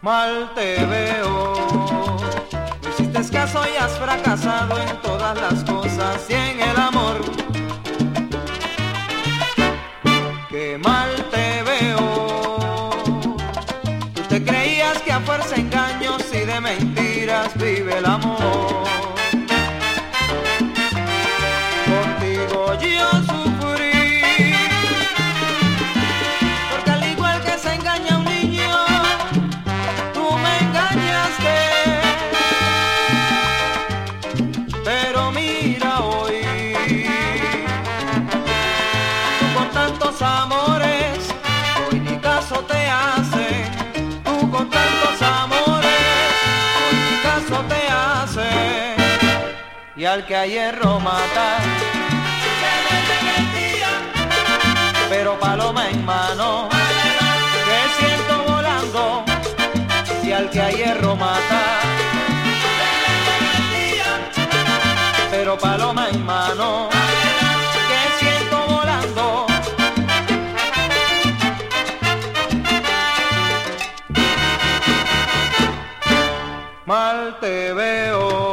Mal 0.00 0.52
te 0.56 0.84
veo, 0.84 1.54
no 2.82 2.88
hiciste 2.88 3.30
caso 3.30 3.62
y 3.72 3.76
has 3.76 3.96
fracasado 4.00 4.80
en 4.80 5.11
las 5.34 5.64
cosas 5.64 6.26
y 6.28 6.34
en 6.34 6.60
el 6.60 6.76
amor. 6.76 7.20
Qué 10.50 10.78
mal 10.78 11.10
te 11.30 11.62
veo, 11.62 12.90
tú 14.14 14.22
te 14.28 14.44
creías 14.44 14.98
que 15.02 15.12
a 15.12 15.20
fuerza 15.20 15.56
engaños 15.56 16.22
y 16.32 16.40
de 16.40 16.60
mentiras 16.60 17.56
vive 17.56 17.98
el 17.98 18.06
amor. 18.06 18.41
Al 50.12 50.26
que 50.26 50.36
a 50.36 50.44
hierro 50.44 51.00
mata, 51.00 51.56
pero 55.08 55.40
paloma 55.40 55.88
en 55.88 56.04
mano, 56.04 56.68
que 57.66 57.80
siento 57.98 58.52
volando 58.52 59.24
y 60.22 60.32
al 60.32 60.50
que 60.50 60.60
a 60.60 60.70
hierro 60.70 61.16
mata. 61.16 61.62
Pero 65.30 65.56
paloma 65.56 66.10
en 66.10 66.26
mano, 66.26 66.90
que 67.88 68.22
siento 68.22 68.66
volando. 68.66 69.46
Mal 76.84 77.38
te 77.40 77.72
veo. 77.72 78.51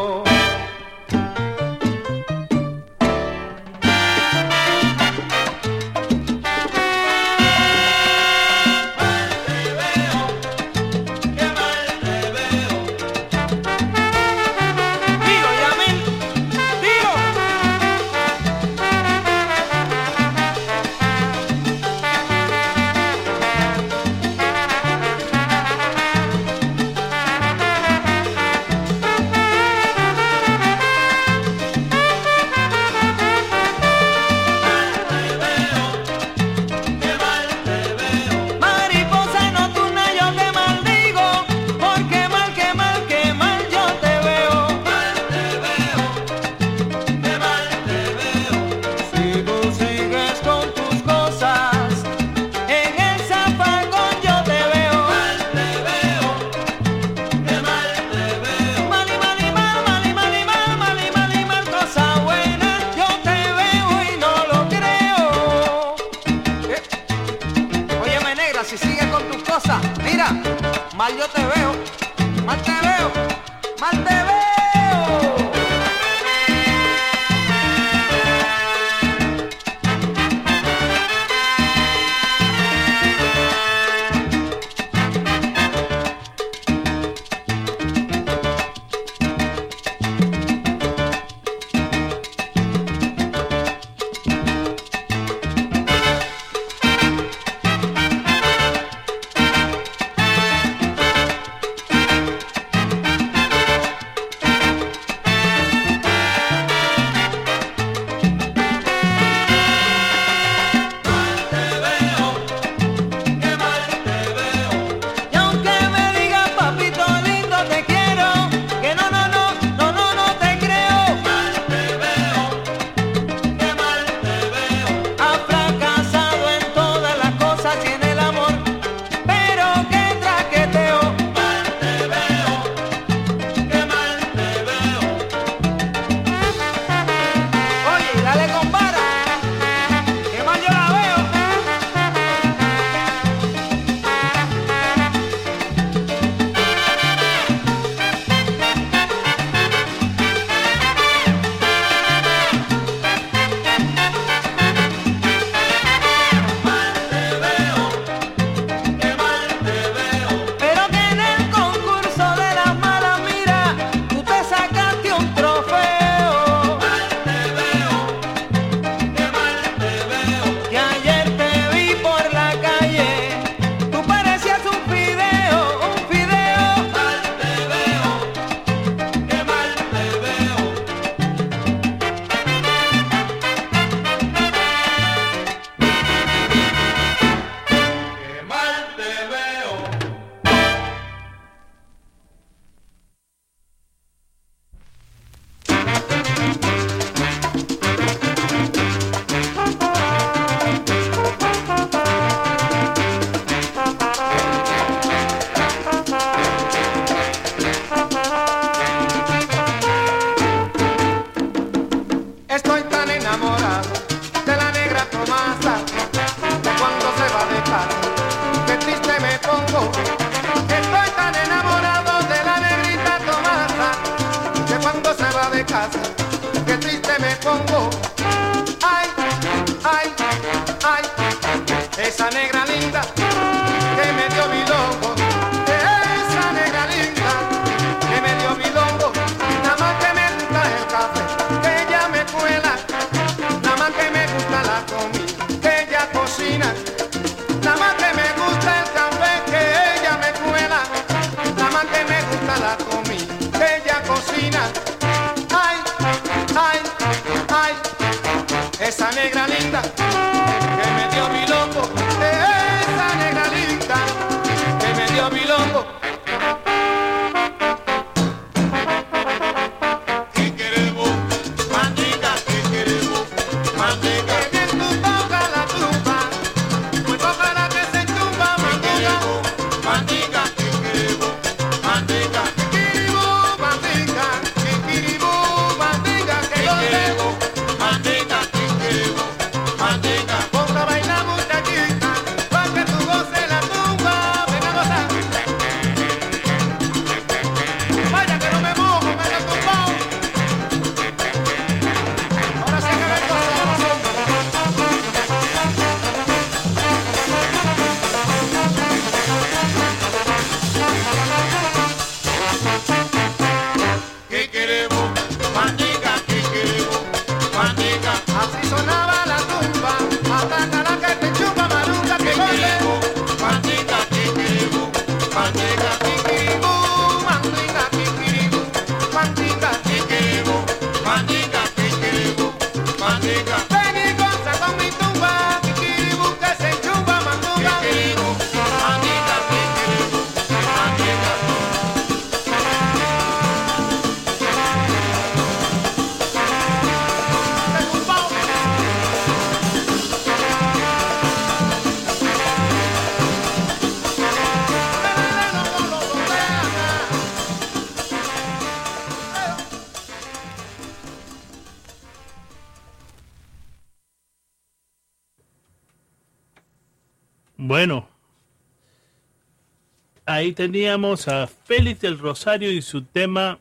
Ahí 370.39 370.53
teníamos 370.53 371.27
a 371.27 371.47
Félix 371.47 371.99
del 371.99 372.17
Rosario 372.17 372.71
y 372.71 372.81
su 372.81 373.03
tema 373.03 373.59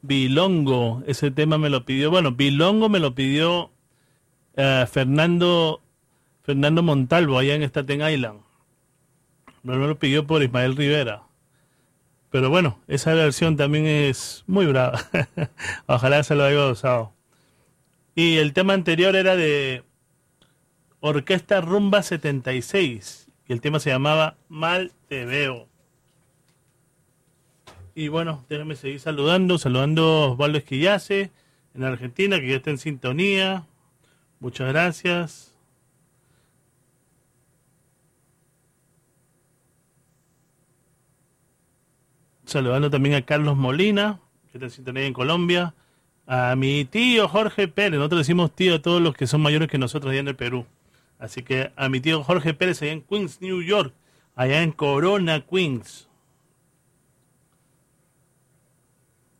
Bilongo. 0.00 1.02
Ese 1.06 1.30
tema 1.30 1.58
me 1.58 1.68
lo 1.68 1.84
pidió, 1.84 2.10
bueno, 2.10 2.32
Bilongo 2.32 2.88
me 2.88 2.98
lo 2.98 3.14
pidió 3.14 3.70
eh, 4.56 4.86
Fernando 4.90 5.82
Fernando 6.44 6.82
Montalvo 6.82 7.38
allá 7.38 7.54
en 7.54 7.62
Staten 7.62 8.00
Island. 8.00 8.40
Me 9.62 9.76
lo 9.76 9.98
pidió 9.98 10.26
por 10.26 10.42
Ismael 10.42 10.76
Rivera. 10.76 11.24
Pero 12.30 12.48
bueno, 12.48 12.80
esa 12.88 13.12
versión 13.12 13.58
también 13.58 13.86
es 13.86 14.44
muy 14.46 14.64
brava. 14.64 14.98
Ojalá 15.86 16.22
se 16.24 16.34
lo 16.34 16.44
haya 16.44 16.56
gozado. 16.56 17.12
Y 18.14 18.38
el 18.38 18.54
tema 18.54 18.72
anterior 18.72 19.14
era 19.14 19.36
de 19.36 19.84
Orquesta 21.00 21.60
Rumba 21.60 22.02
76. 22.02 23.28
Y 23.46 23.52
el 23.52 23.60
tema 23.60 23.78
se 23.78 23.90
llamaba 23.90 24.36
Mal 24.48 24.92
Te 25.08 25.26
Veo. 25.26 25.68
Y 27.94 28.08
bueno, 28.08 28.44
déjenme 28.48 28.74
seguir 28.74 29.00
saludando. 29.00 29.58
Saludando 29.58 30.02
a 30.02 30.30
Osvaldo 30.30 30.58
Esquillace 30.58 31.30
en 31.74 31.84
Argentina, 31.84 32.40
que 32.40 32.48
ya 32.48 32.56
está 32.56 32.70
en 32.70 32.78
sintonía. 32.78 33.66
Muchas 34.40 34.68
gracias. 34.68 35.54
Saludando 42.44 42.90
también 42.90 43.14
a 43.14 43.22
Carlos 43.22 43.56
Molina, 43.56 44.20
que 44.50 44.58
está 44.58 44.66
en 44.66 44.70
sintonía 44.70 45.06
en 45.06 45.12
Colombia. 45.12 45.74
A 46.26 46.56
mi 46.56 46.84
tío 46.84 47.28
Jorge 47.28 47.68
Pérez. 47.68 47.98
Nosotros 47.98 48.20
decimos 48.20 48.54
tío 48.54 48.76
a 48.76 48.82
todos 48.82 49.02
los 49.02 49.14
que 49.14 49.26
son 49.26 49.42
mayores 49.42 49.68
que 49.68 49.78
nosotros 49.78 50.12
allá 50.12 50.20
en 50.20 50.28
el 50.28 50.36
Perú. 50.36 50.66
Así 51.18 51.42
que 51.42 51.72
a 51.76 51.88
mi 51.88 52.00
tío 52.00 52.22
Jorge 52.24 52.54
Pérez 52.54 52.80
allá 52.82 52.92
en 52.92 53.02
Queens, 53.02 53.40
New 53.40 53.62
York, 53.62 53.94
allá 54.34 54.62
en 54.62 54.72
Corona, 54.72 55.40
Queens. 55.46 56.08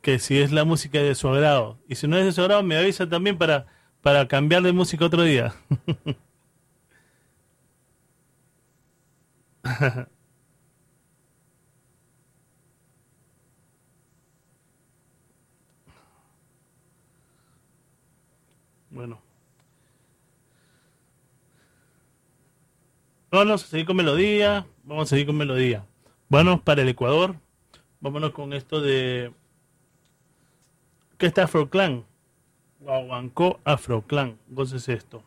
que 0.02 0.18
si 0.18 0.38
es 0.40 0.52
la 0.52 0.64
música 0.64 0.98
de 1.00 1.14
su 1.14 1.28
agrado. 1.28 1.78
Y 1.88 1.94
si 1.96 2.06
no 2.08 2.16
es 2.18 2.24
de 2.24 2.32
su 2.32 2.42
agrado, 2.42 2.62
me 2.62 2.76
avisa 2.76 3.08
también 3.08 3.38
para, 3.38 3.66
para 4.02 4.28
cambiar 4.28 4.62
de 4.62 4.72
música 4.72 5.06
otro 5.06 5.22
día. 5.22 5.54
Bueno. 18.90 19.20
Vamos 23.34 23.64
a 23.64 23.66
seguir 23.66 23.84
con 23.84 23.96
melodía. 23.96 24.64
Vamos 24.84 25.08
a 25.08 25.10
seguir 25.10 25.26
con 25.26 25.36
melodía. 25.36 25.84
Vámonos 26.28 26.60
para 26.60 26.82
el 26.82 26.88
Ecuador. 26.88 27.34
Vámonos 28.00 28.30
con 28.30 28.52
esto 28.52 28.80
de. 28.80 29.32
¿Qué 31.18 31.26
está 31.26 31.42
Afroclan? 31.42 32.04
Guaguancó 32.78 33.58
Afroclan. 33.64 34.38
Entonces 34.48 34.88
esto. 34.88 35.24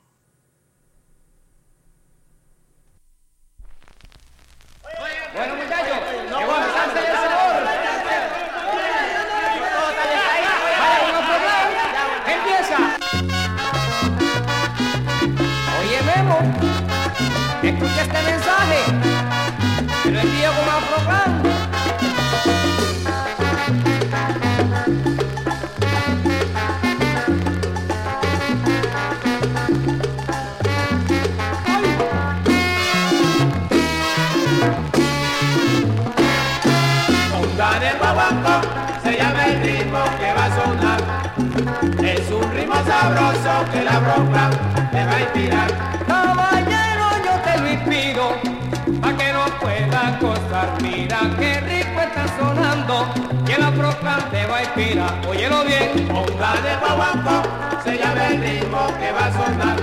Que 43.47 43.81
la 43.81 43.99
broca 43.99 44.49
te 44.91 45.05
va 45.05 45.15
a 45.15 45.21
inspirar. 45.21 45.69
Caballero, 46.05 47.05
yo 47.25 47.33
te 47.45 47.57
lo 47.61 47.71
inspiro, 47.71 48.25
pa' 49.01 49.13
que 49.13 49.31
no 49.31 49.45
pueda 49.61 50.19
costar. 50.19 50.81
Mira 50.81 51.19
qué 51.39 51.61
rico 51.61 52.01
está 52.01 52.25
sonando, 52.37 53.07
que 53.45 53.57
la 53.57 53.69
broca 53.69 54.17
te 54.31 54.45
va 54.47 54.57
a 54.57 54.63
inspirar. 54.63 55.13
Óyelo 55.29 55.63
bien, 55.63 56.07
Ponga 56.09 56.51
de 56.65 56.75
guaguancó, 56.81 57.41
se 57.85 57.97
llama 57.97 58.27
el 58.27 58.41
ritmo 58.41 58.87
que 58.99 59.11
va 59.13 59.25
a 59.27 59.31
sonar. 59.31 59.77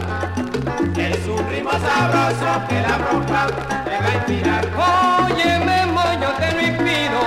Es 0.99 1.27
un 1.27 1.49
ritmo 1.49 1.71
sabroso 1.73 2.69
que 2.69 2.83
la 2.83 2.99
broca 2.99 3.47
te 3.87 3.97
va 4.03 4.09
a 4.11 4.15
inspirar. 4.15 4.65
Óyeme, 5.25 5.75
yo 6.21 6.31
te 6.39 6.53
lo 6.53 6.61
inspiro, 6.61 7.21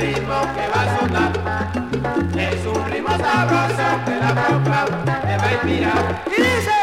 ritmo 0.00 0.40
que 0.54 0.64
va 0.72 0.82
a 0.82 0.98
sonar. 0.98 1.32
Es 2.36 2.66
un 2.66 2.90
ritmo 2.90 3.10
sabroso 3.10 3.86
que 4.06 4.16
la 4.16 4.32
broca 4.32 4.86
te 5.04 5.36
va 5.36 5.44
a 5.44 5.52
inspirar. 5.52 6.24
Y 6.26 6.42
dice... 6.42 6.79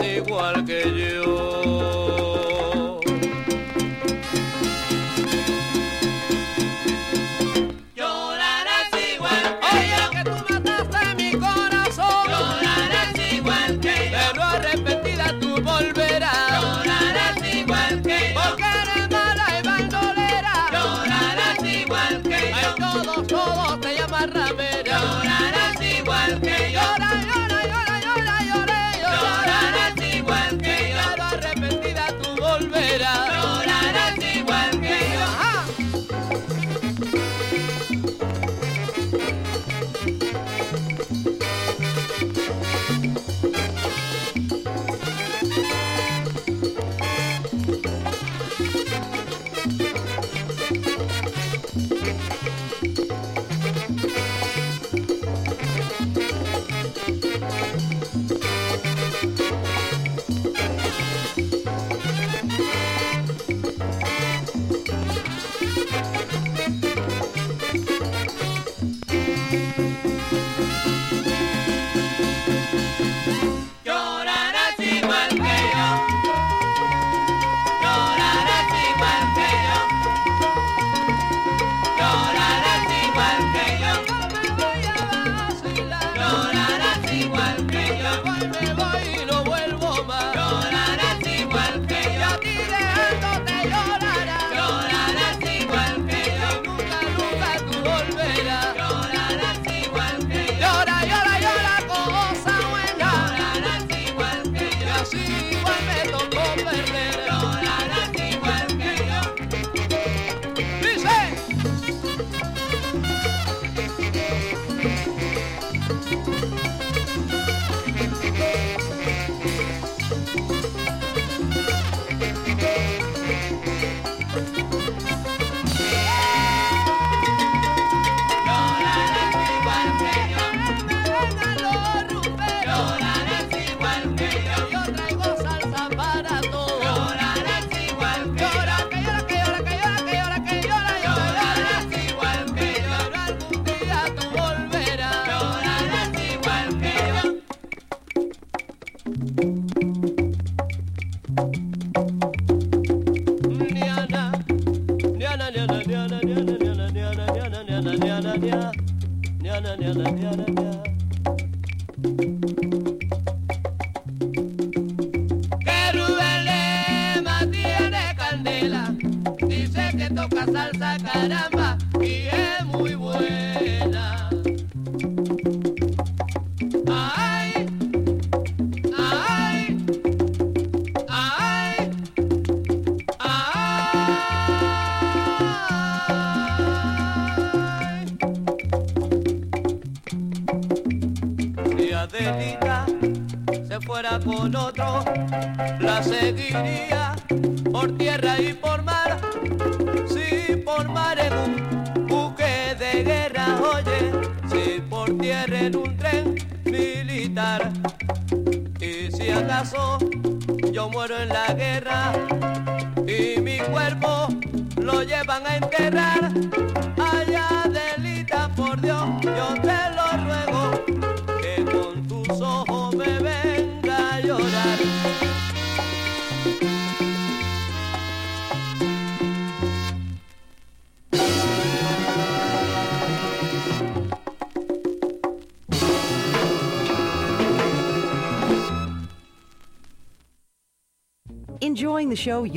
igual 0.00 0.64
que 0.64 0.82
yo. 0.96 1.63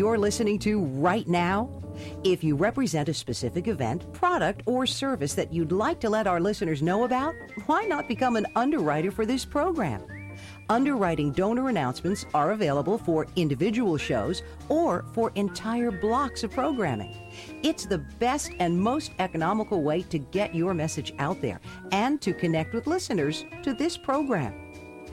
you're 0.07 0.17
listening 0.17 0.57
to 0.57 0.79
right 0.79 1.27
now? 1.27 1.69
If 2.23 2.41
you 2.41 2.55
represent 2.55 3.09
a 3.09 3.13
specific 3.13 3.67
event, 3.67 4.13
product, 4.13 4.61
or 4.65 4.85
service 4.85 5.33
that 5.33 5.51
you'd 5.51 5.73
like 5.73 5.99
to 5.99 6.09
let 6.09 6.27
our 6.27 6.39
listeners 6.39 6.81
know 6.81 7.03
about, 7.03 7.35
why 7.65 7.83
not 7.83 8.07
become 8.07 8.37
an 8.37 8.45
underwriter 8.55 9.11
for 9.11 9.25
this 9.25 9.43
program? 9.43 10.01
Underwriting 10.69 11.33
donor 11.33 11.67
announcements 11.67 12.25
are 12.33 12.51
available 12.51 12.97
for 12.97 13.27
individual 13.35 13.97
shows 13.97 14.43
or 14.69 15.03
for 15.11 15.33
entire 15.35 15.91
blocks 15.91 16.41
of 16.41 16.51
programming. 16.51 17.13
It's 17.61 17.85
the 17.85 17.97
best 17.97 18.51
and 18.59 18.79
most 18.79 19.11
economical 19.19 19.83
way 19.83 20.03
to 20.03 20.19
get 20.19 20.55
your 20.55 20.73
message 20.73 21.13
out 21.19 21.41
there 21.41 21.59
and 21.91 22.21
to 22.21 22.33
connect 22.33 22.73
with 22.73 22.87
listeners 22.87 23.43
to 23.63 23.73
this 23.73 23.97
program. 23.97 24.66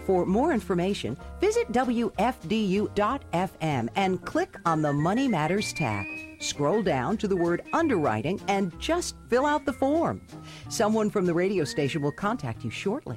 For 0.04 0.24
more 0.26 0.52
information, 0.52 1.16
visit 1.40 1.72
WFDU.FM 1.72 3.88
and 3.96 4.24
click 4.24 4.56
on 4.66 4.82
the 4.82 4.92
Money 4.92 5.28
Matters 5.28 5.72
tab. 5.72 6.04
Scroll 6.40 6.82
down 6.82 7.16
to 7.16 7.26
the 7.26 7.36
word 7.36 7.62
underwriting 7.72 8.38
and 8.48 8.78
just 8.78 9.16
fill 9.30 9.46
out 9.46 9.64
the 9.64 9.72
form. 9.72 10.20
Someone 10.68 11.08
from 11.08 11.24
the 11.24 11.32
radio 11.32 11.64
station 11.64 12.02
will 12.02 12.12
contact 12.12 12.64
you 12.64 12.70
shortly. 12.70 13.16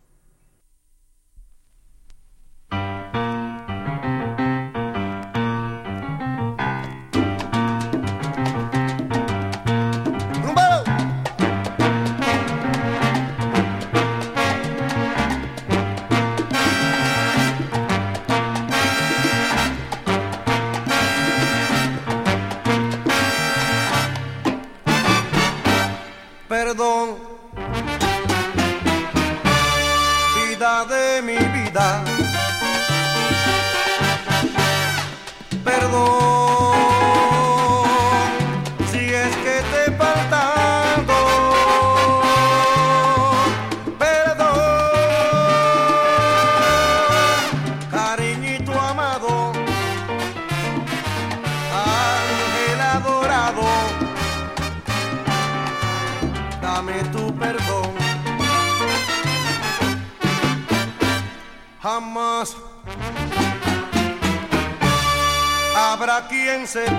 Porque 66.70 66.90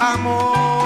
yo, 0.00 0.81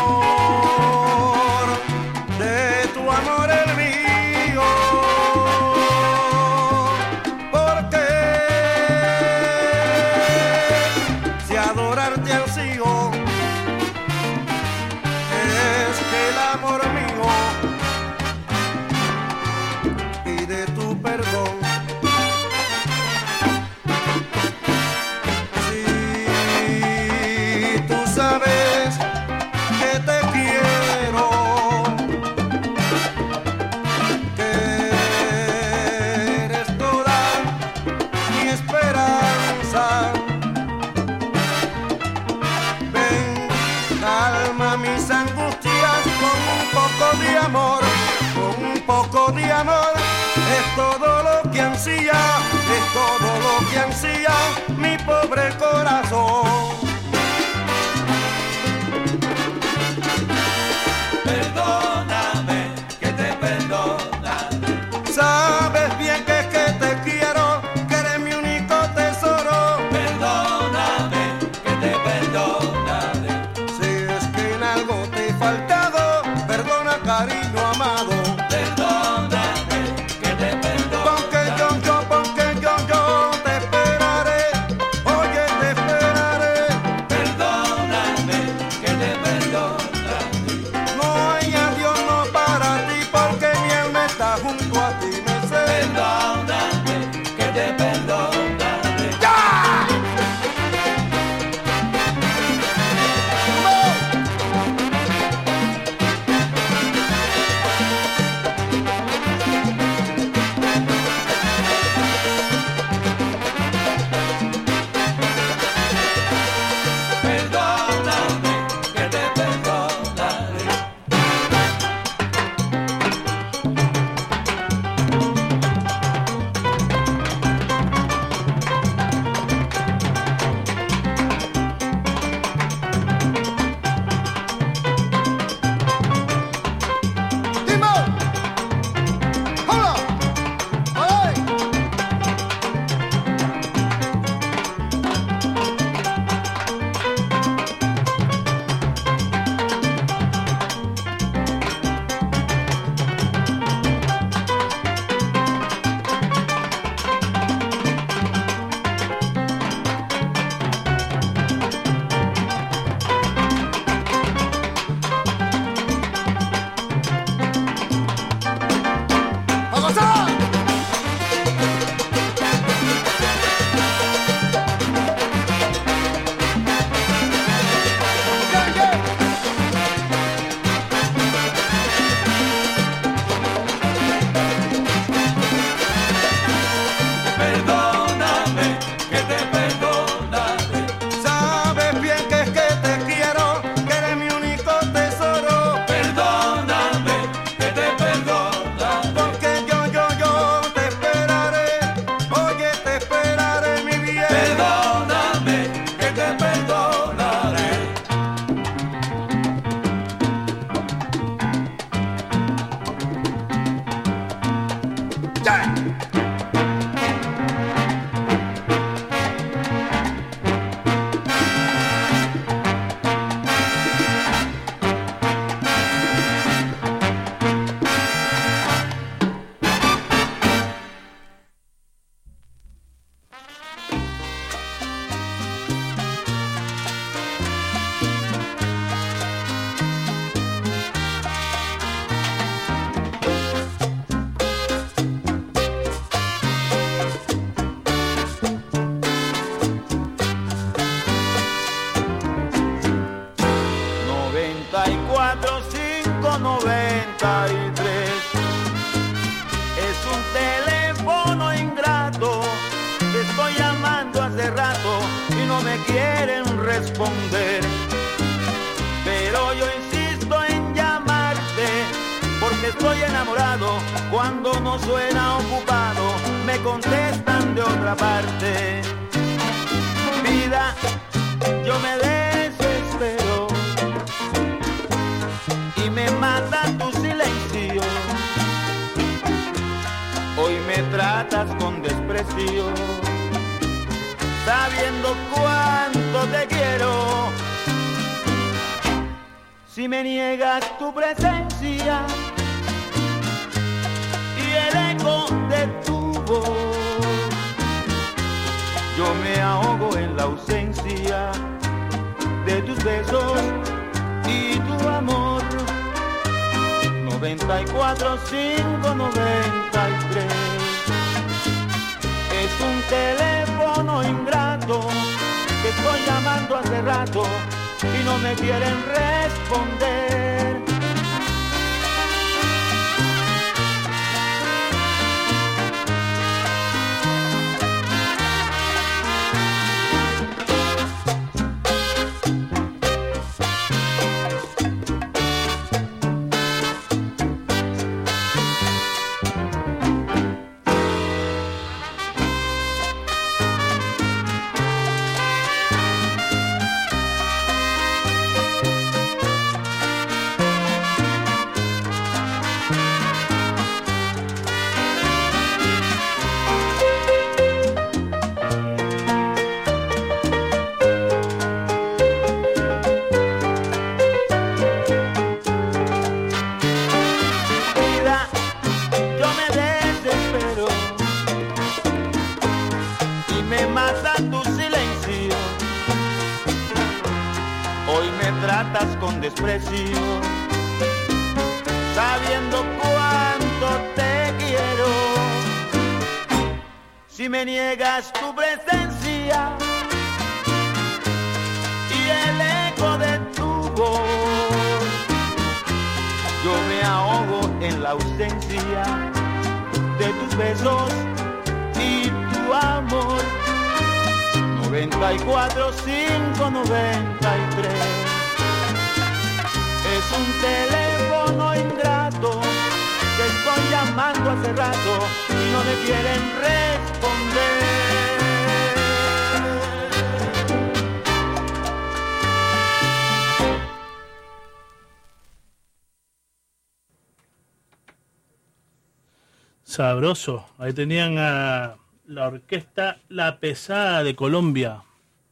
Ahí 440.58 440.74
tenían 440.74 441.16
a 441.16 441.76
la 442.06 442.26
orquesta 442.26 442.98
La 443.08 443.40
Pesada 443.40 444.04
de 444.04 444.14
Colombia. 444.14 444.82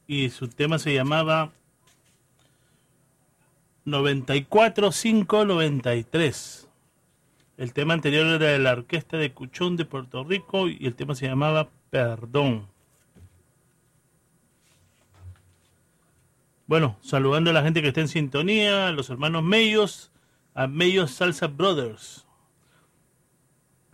Y 0.06 0.30
su 0.30 0.48
tema 0.48 0.78
se 0.78 0.94
llamaba 0.94 1.52
94593. 3.84 6.70
El 7.58 7.74
tema 7.74 7.92
anterior 7.92 8.26
era 8.26 8.52
de 8.52 8.58
la 8.58 8.72
orquesta 8.72 9.18
de 9.18 9.32
Cuchón 9.32 9.76
de 9.76 9.84
Puerto 9.84 10.24
Rico 10.24 10.66
y 10.68 10.86
el 10.86 10.94
tema 10.94 11.14
se 11.14 11.26
llamaba 11.26 11.68
Perdón. 11.90 12.66
Bueno, 16.66 16.96
saludando 17.02 17.50
a 17.50 17.52
la 17.52 17.62
gente 17.62 17.82
que 17.82 17.88
está 17.88 18.00
en 18.00 18.08
sintonía, 18.08 18.88
a 18.88 18.92
los 18.92 19.10
hermanos 19.10 19.42
Mellos, 19.42 20.10
a 20.54 20.66
Mellos 20.66 21.10
Salsa 21.10 21.48
Brothers, 21.48 22.24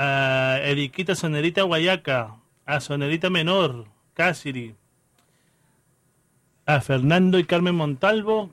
a 0.02 0.58
Eriquita 0.62 1.14
Sonerita 1.14 1.62
Guayaca, 1.62 2.38
a 2.64 2.80
Sonerita 2.80 3.28
Menor, 3.28 3.84
Cassidy, 4.14 4.74
a 6.64 6.80
Fernando 6.80 7.38
y 7.38 7.44
Carmen 7.44 7.74
Montalvo, 7.74 8.50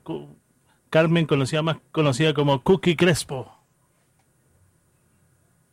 Carmen 0.90 1.24
conocida 1.24 1.62
más 1.62 1.78
conocida 1.90 2.34
como 2.34 2.62
Cookie 2.62 2.96
Crespo. 2.96 3.50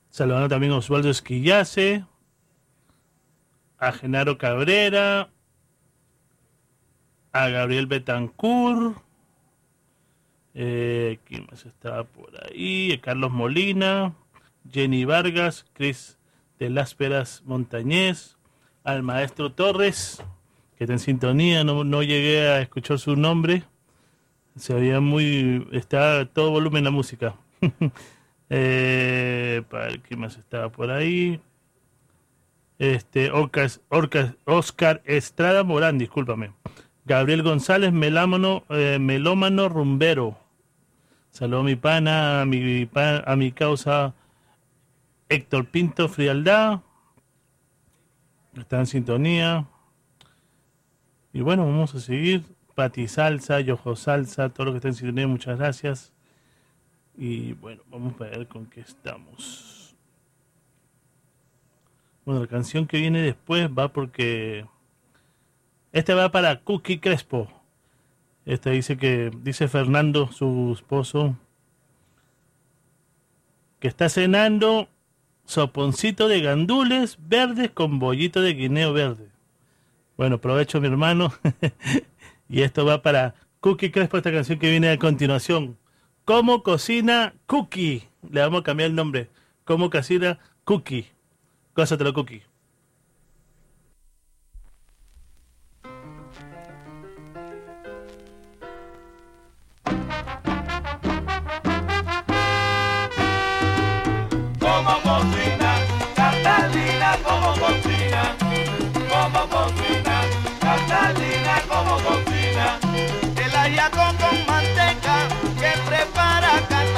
Saludando 0.10 0.48
también 0.48 0.72
a 0.72 0.78
Osvaldo 0.78 1.10
Esquillace, 1.10 2.06
a 3.78 3.92
Genaro 3.92 4.38
Cabrera, 4.38 5.30
a 7.34 7.50
Gabriel 7.50 7.88
Betancourt, 7.88 8.98
eh, 10.54 11.20
¿quién 11.26 11.48
más 11.52 11.66
estaba 11.66 12.06
por 12.06 12.32
ahí? 12.46 12.94
A 12.94 13.02
Carlos 13.02 13.30
Molina, 13.30 14.16
Jenny 14.72 15.06
Vargas, 15.06 15.66
Cris 15.74 16.18
de 16.60 16.70
Lásperas 16.70 17.44
Montañez, 17.46 18.38
al 18.84 19.04
maestro 19.04 19.52
Torres, 19.52 20.24
que 20.78 20.84
está 20.84 20.94
en 20.94 21.00
sintonía, 21.00 21.64
no, 21.64 21.84
no 21.84 22.04
llegué 22.04 22.48
a 22.48 22.62
escuchar 22.62 23.00
su 23.00 23.16
nombre, 23.16 23.64
se 24.56 24.74
veía 24.74 25.02
muy, 25.02 25.68
está 25.72 26.26
todo 26.26 26.52
volumen 26.52 26.84
la 26.84 26.92
música. 26.92 27.36
eh, 28.50 29.64
para 29.70 29.90
más 30.18 30.38
estaba 30.38 30.70
por 30.70 30.92
ahí. 30.92 31.42
Este, 32.78 33.32
Oscar 33.32 35.02
Estrada 35.06 35.64
Morán, 35.64 35.98
discúlpame. 35.98 36.52
Gabriel 37.06 37.44
González, 37.44 37.92
melámano, 37.92 38.64
eh, 38.70 38.98
melómano 39.00 39.70
rumbero. 39.70 40.38
Saludo 41.32 41.60
a 41.60 41.64
mi 41.64 41.76
pana, 41.76 42.42
a 42.42 42.46
mi, 42.46 42.90
a 42.94 43.36
mi 43.36 43.52
causa 43.52 44.14
Héctor 45.30 45.68
Pinto 45.68 46.08
Frialdad. 46.08 46.82
Está 48.56 48.80
en 48.80 48.86
sintonía. 48.86 49.68
Y 51.34 51.42
bueno, 51.42 51.66
vamos 51.66 51.94
a 51.96 52.00
seguir. 52.00 52.44
Pati 52.76 53.08
Salsa, 53.08 53.62
Yojo 53.62 53.96
Salsa, 53.96 54.50
todo 54.50 54.66
lo 54.66 54.72
que 54.74 54.78
está 54.78 54.90
en 54.90 54.96
sintonía, 54.96 55.28
muchas 55.28 55.58
gracias. 55.58 56.14
Y 57.18 57.54
bueno, 57.54 57.84
vamos 57.90 58.20
a 58.20 58.26
ver 58.26 58.48
con 58.48 58.66
qué 58.66 58.82
estamos. 58.82 59.96
Bueno, 62.26 62.42
la 62.42 62.48
canción 62.48 62.86
que 62.86 62.98
viene 62.98 63.22
después 63.22 63.70
va 63.70 63.94
porque. 63.94 64.66
Este 65.94 66.14
va 66.14 66.32
para 66.32 66.62
Cookie 66.62 67.00
Crespo. 67.00 67.48
Este 68.46 68.72
dice 68.72 68.98
que. 68.98 69.32
Dice 69.42 69.68
Fernando, 69.70 70.32
su 70.32 70.74
esposo. 70.74 71.38
que 73.80 73.88
está 73.88 74.10
cenando 74.10 74.90
soponcito 75.46 76.28
de 76.28 76.42
gandules 76.42 77.18
verdes 77.20 77.72
con 77.72 78.00
bollito 78.00 78.42
de 78.42 78.54
guineo 78.54 78.94
verde. 78.94 79.30
Bueno, 80.18 80.36
aprovecho 80.36 80.82
mi 80.82 80.88
hermano. 80.88 81.34
y 82.50 82.62
esto 82.62 82.86
va 82.86 83.02
para 83.02 83.36
Cookie 83.60 83.92
Crespo, 83.92 84.18
esta 84.18 84.32
canción 84.32 84.60
que 84.60 84.70
viene 84.70 84.90
a 84.90 84.98
continuación. 84.98 85.78
¿Cómo 86.26 86.64
cocina 86.64 87.34
Cookie? 87.46 88.08
Le 88.30 88.42
vamos 88.42 88.62
a 88.62 88.64
cambiar 88.64 88.90
el 88.90 88.96
nombre. 88.96 89.30
¿Cómo 89.64 89.90
cocina 89.90 90.40
Cookie? 90.64 91.08
Cósatelo, 91.74 92.14
Cookie. 92.14 92.44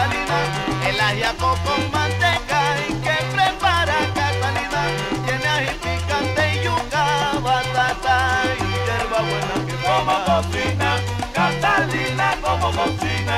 Catalina. 0.07 0.87
El 0.87 0.99
ajiaco 0.99 1.57
con 1.65 1.91
manteca 1.91 2.61
y 2.87 2.93
que 2.93 3.15
prepara 3.33 3.95
Catalina. 4.15 4.81
Tiene 5.25 5.47
ají 5.47 5.73
picante 5.83 6.55
y 6.55 6.63
yuca, 6.63 7.05
batata 7.43 8.41
y 8.57 8.63
hierba 8.85 9.21
buena 9.21 9.55
que 9.67 9.75
Como 9.85 10.15
cocina, 10.25 10.97
Catalina 11.33 12.35
como 12.41 12.71
cocina, 12.71 13.37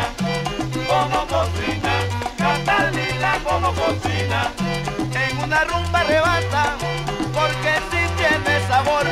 como 0.87 1.27
cocina, 1.27 1.93
Catalina 2.37 3.39
como 3.43 3.73
cocina. 3.73 4.51
En 5.13 5.37
una 5.43 5.63
rumba 5.63 5.99
arrebata, 5.99 6.75
porque 7.33 7.73
si 7.89 8.01
tiene 8.17 8.67
sabor. 8.67 9.05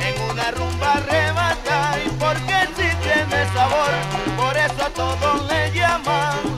En 0.00 0.30
una 0.30 0.50
rumba 0.50 0.92
arrebata, 0.94 1.98
y 2.04 2.08
porque 2.10 2.68
si 2.76 2.96
tiene 3.02 3.46
sabor. 3.52 3.92
Por 4.36 4.56
eso 4.56 4.84
a 4.84 4.90
todos 4.90 5.46
le 5.48 5.72
llaman 5.72 6.53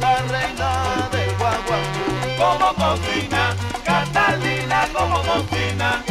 cocina, 2.96 3.54
Catalina 3.84 4.88
como 4.92 5.16
cocina, 5.22 6.02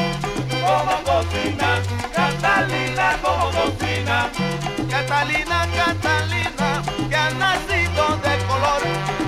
como 0.65 0.95
cocina, 1.03 1.81
Catalina 2.13 3.17
como 3.21 3.51
cocina. 3.51 4.29
Catalina, 4.89 5.67
Catalina, 5.75 6.83
que 7.09 7.15
ha 7.15 7.29
nacido 7.31 8.17
de 8.23 8.37
color. 8.47 8.81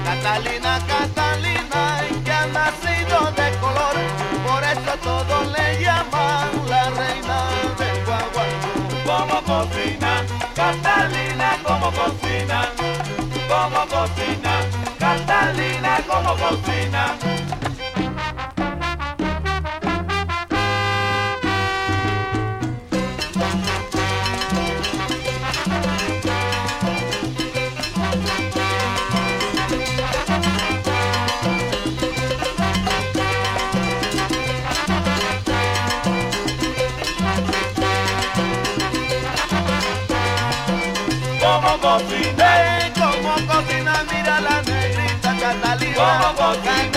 Catalina, 0.06 0.80
Catalina, 0.88 2.02
que 2.24 2.32
ha 2.32 2.46
nacido 2.48 3.32
de 3.32 3.52
color. 3.60 3.96
Por 4.46 4.64
eso 4.64 4.94
todos 5.04 5.48
le 5.52 5.82
llaman 5.82 6.50
la 6.70 6.90
reina 6.92 7.38
del 7.78 8.06
guaguancó. 8.06 8.78
Como 9.06 9.42
cocina, 9.44 10.26
Catalina 10.56 11.58
como 11.64 11.92
cocina, 11.92 12.70
como 13.50 13.82
cocina, 13.88 14.67
Como 15.38 16.36
cocina. 16.36 17.16
Como 41.40 41.78
cocina, 41.80 42.37
Catalina. 46.38 46.97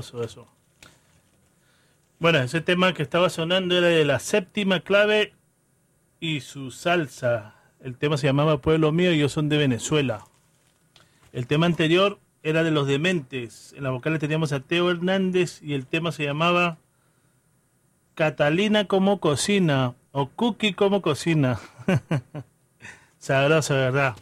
eso. 0.00 0.48
Bueno, 2.18 2.38
ese 2.38 2.60
tema 2.60 2.92
que 2.92 3.02
estaba 3.02 3.30
sonando 3.30 3.76
era 3.76 3.86
de 3.86 4.04
la 4.04 4.18
séptima 4.18 4.80
clave 4.80 5.32
y 6.20 6.40
su 6.40 6.70
salsa. 6.70 7.54
El 7.80 7.96
tema 7.96 8.18
se 8.18 8.26
llamaba 8.26 8.60
Pueblo 8.60 8.92
Mío 8.92 9.12
y 9.12 9.18
yo 9.18 9.28
son 9.28 9.48
de 9.48 9.56
Venezuela. 9.56 10.26
El 11.32 11.46
tema 11.46 11.66
anterior 11.66 12.18
era 12.42 12.62
de 12.62 12.70
los 12.70 12.86
dementes. 12.86 13.72
En 13.74 13.84
la 13.84 13.90
vocal 13.90 14.18
teníamos 14.18 14.52
a 14.52 14.60
Teo 14.60 14.90
Hernández 14.90 15.62
y 15.62 15.72
el 15.72 15.86
tema 15.86 16.12
se 16.12 16.24
llamaba 16.24 16.78
Catalina 18.14 18.86
como 18.86 19.18
cocina 19.18 19.94
o 20.12 20.28
Cookie 20.28 20.74
como 20.74 21.00
cocina. 21.00 21.58
Sabroso, 23.18 23.74
¿verdad? 23.74 24.16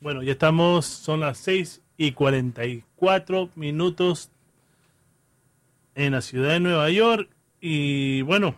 Bueno, 0.00 0.22
ya 0.22 0.32
estamos, 0.32 0.86
son 0.86 1.20
las 1.20 1.38
6 1.38 1.83
y 1.96 2.12
44 2.12 3.50
minutos 3.54 4.30
en 5.94 6.12
la 6.12 6.20
ciudad 6.20 6.50
de 6.50 6.60
Nueva 6.60 6.90
York. 6.90 7.28
Y 7.60 8.22
bueno, 8.22 8.56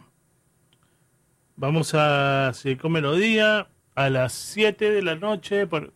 vamos 1.56 1.94
a 1.94 2.52
seguir 2.54 2.78
con 2.78 2.92
melodía. 2.92 3.68
A 3.94 4.10
las 4.10 4.32
7 4.34 4.90
de 4.90 5.02
la 5.02 5.14
noche 5.16 5.66
por- 5.66 5.92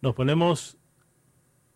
nos 0.00 0.14
ponemos 0.14 0.76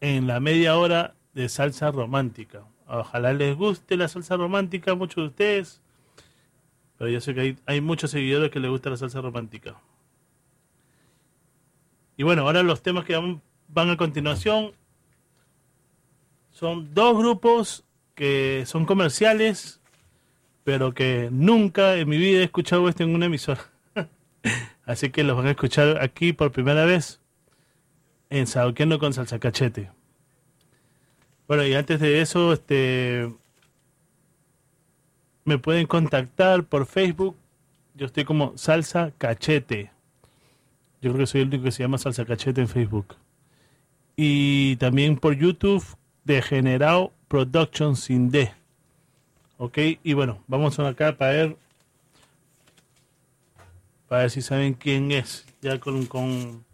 en 0.00 0.26
la 0.26 0.40
media 0.40 0.76
hora 0.76 1.14
de 1.34 1.48
salsa 1.48 1.90
romántica. 1.90 2.64
Ojalá 2.88 3.32
les 3.32 3.56
guste 3.56 3.96
la 3.96 4.08
salsa 4.08 4.36
romántica 4.36 4.92
a 4.92 4.94
muchos 4.96 5.16
de 5.16 5.28
ustedes. 5.28 5.80
Pero 6.96 7.10
yo 7.10 7.20
sé 7.20 7.32
que 7.34 7.40
hay, 7.40 7.56
hay 7.66 7.80
muchos 7.80 8.10
seguidores 8.10 8.50
que 8.50 8.58
les 8.58 8.70
gusta 8.70 8.90
la 8.90 8.96
salsa 8.96 9.20
romántica. 9.20 9.76
Y 12.16 12.24
bueno, 12.24 12.42
ahora 12.42 12.64
los 12.64 12.82
temas 12.82 13.04
que 13.04 13.14
van, 13.16 13.90
a 13.90 13.96
continuación 13.96 14.72
son 16.58 16.92
dos 16.92 17.16
grupos 17.16 17.84
que 18.16 18.64
son 18.66 18.84
comerciales, 18.84 19.80
pero 20.64 20.92
que 20.92 21.28
nunca 21.30 21.94
en 21.94 22.08
mi 22.08 22.16
vida 22.16 22.40
he 22.40 22.44
escuchado 22.44 22.88
esto 22.88 23.04
en 23.04 23.14
una 23.14 23.26
emisora. 23.26 23.60
Así 24.84 25.10
que 25.10 25.22
los 25.22 25.36
van 25.36 25.46
a 25.46 25.50
escuchar 25.52 26.02
aquí 26.02 26.32
por 26.32 26.50
primera 26.50 26.84
vez 26.84 27.20
en 28.28 28.48
Saoqueando 28.48 28.98
con 28.98 29.12
Salsa 29.12 29.38
Cachete. 29.38 29.92
Bueno, 31.46 31.64
y 31.64 31.74
antes 31.74 32.00
de 32.00 32.20
eso, 32.20 32.52
este 32.52 33.32
me 35.44 35.58
pueden 35.58 35.86
contactar 35.86 36.64
por 36.64 36.86
Facebook. 36.86 37.36
Yo 37.94 38.06
estoy 38.06 38.24
como 38.24 38.58
Salsa 38.58 39.12
Cachete. 39.16 39.92
Yo 41.00 41.12
creo 41.12 41.18
que 41.18 41.26
soy 41.28 41.42
el 41.42 41.48
único 41.48 41.62
que 41.62 41.70
se 41.70 41.84
llama 41.84 41.98
Salsa 41.98 42.24
Cachete 42.24 42.60
en 42.60 42.68
Facebook. 42.68 43.14
Y 44.16 44.74
también 44.76 45.16
por 45.16 45.36
YouTube, 45.36 45.84
Degenerado 46.28 47.14
Production 47.26 47.96
sin 47.96 48.30
D. 48.30 48.52
Ok, 49.56 49.78
y 50.04 50.12
bueno, 50.12 50.44
vamos 50.46 50.78
acá 50.78 51.16
para 51.16 51.32
ver. 51.32 51.56
Para 54.08 54.22
ver 54.22 54.30
si 54.30 54.42
saben 54.42 54.74
quién 54.74 55.10
es. 55.10 55.46
Ya 55.62 55.80
con, 55.80 56.04
con, 56.04 56.66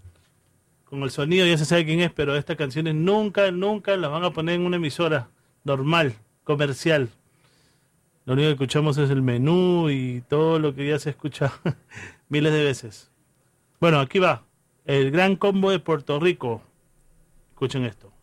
con 0.85 1.05
el 1.05 1.11
sonido 1.13 1.47
ya 1.47 1.57
se 1.57 1.67
sabe 1.67 1.87
quién 1.87 2.01
es, 2.01 2.11
pero 2.13 2.35
estas 2.35 2.57
canciones 2.57 2.97
nunca, 2.97 3.53
nunca 3.53 3.97
las 3.97 4.11
van 4.11 4.25
a 4.25 4.33
poner 4.33 4.57
en 4.57 4.67
una 4.67 4.77
emisora 4.77 5.29
normal, 5.63 6.17
comercial. 6.43 7.09
Lo 8.25 8.33
único 8.33 8.49
que 8.49 8.53
escuchamos 8.55 8.99
es 8.99 9.09
el 9.09 9.23
menú 9.23 9.89
y 9.89 10.25
todo 10.29 10.59
lo 10.59 10.75
que 10.75 10.89
ya 10.89 10.99
se 10.99 11.11
escucha 11.11 11.53
miles 12.29 12.53
de 12.53 12.65
veces. 12.65 13.13
Bueno, 13.81 14.01
aquí 14.01 14.19
va. 14.19 14.43
El 14.85 15.13
gran 15.13 15.37
combo 15.37 15.71
de 15.71 15.79
Puerto 15.79 16.19
Rico. 16.19 16.61
Escuchen 17.53 17.85
esto. 17.85 18.14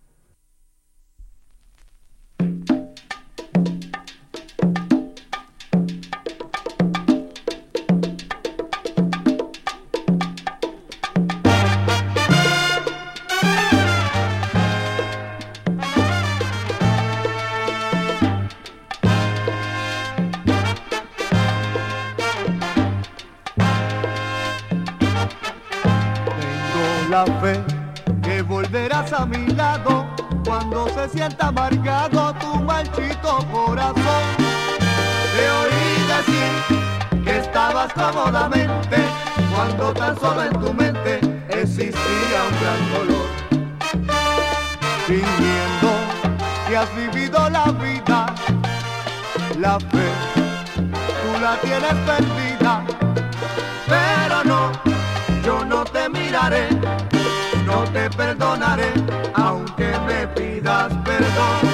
Se 31.02 31.18
sienta 31.18 31.48
amargado 31.48 32.34
tu 32.36 32.56
marchito 32.62 33.40
corazón. 33.52 34.24
Te 35.36 35.50
oí 35.60 35.88
decir 36.14 37.24
que 37.24 37.38
estabas 37.38 37.92
cómodamente 37.94 38.98
cuando 39.54 39.94
tan 39.94 40.20
solo 40.20 40.44
en 40.44 40.54
tu 40.60 40.74
mente 40.74 41.20
existía 41.50 42.40
un 42.50 42.56
gran 42.62 42.82
dolor. 42.94 43.28
Fingiendo 45.08 45.90
que 46.68 46.78
has 46.78 46.96
vivido 46.96 47.50
la 47.50 47.66
vida, 47.72 48.26
la 49.60 49.80
fe, 49.80 50.08
tú 50.76 51.42
la 51.42 51.56
tienes 51.62 51.96
perdida. 52.06 52.84
Pero 53.88 54.44
no, 54.44 54.72
yo 55.44 55.66
no 55.66 55.84
te 55.84 56.10
miraré, 56.10 56.70
no 57.66 57.84
te 57.86 58.10
perdonaré, 58.12 58.94
perdón. 61.22 61.71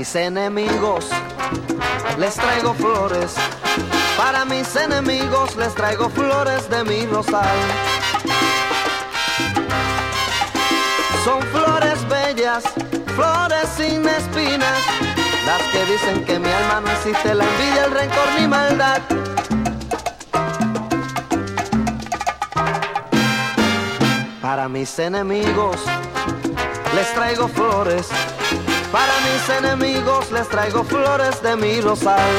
Mis 0.00 0.16
enemigos 0.16 1.10
les 2.18 2.34
traigo 2.34 2.72
flores. 2.72 3.34
Para 4.16 4.46
mis 4.46 4.74
enemigos 4.74 5.56
les 5.56 5.74
traigo 5.74 6.08
flores 6.08 6.70
de 6.70 6.84
mi 6.84 7.04
rosal. 7.04 7.58
Son 11.22 11.42
flores 11.52 11.98
bellas, 12.08 12.64
flores 13.14 13.68
sin 13.76 14.08
espinas, 14.08 14.78
las 15.44 15.62
que 15.70 15.84
dicen 15.92 16.24
que 16.24 16.38
mi 16.38 16.48
alma 16.48 16.80
no 16.80 16.90
existe 16.92 17.34
la 17.34 17.44
envidia, 17.44 17.84
el 17.84 17.92
rencor 17.92 18.28
ni 18.38 18.46
maldad. 18.48 19.02
Para 24.40 24.66
mis 24.66 24.98
enemigos 24.98 25.76
les 26.94 27.12
traigo 27.12 27.48
flores. 27.48 28.08
Para 28.92 29.12
mis 29.20 29.48
enemigos 29.48 30.32
les 30.32 30.48
traigo 30.48 30.82
flores 30.82 31.40
de 31.42 31.56
mi 31.56 31.80
rosal. 31.80 32.30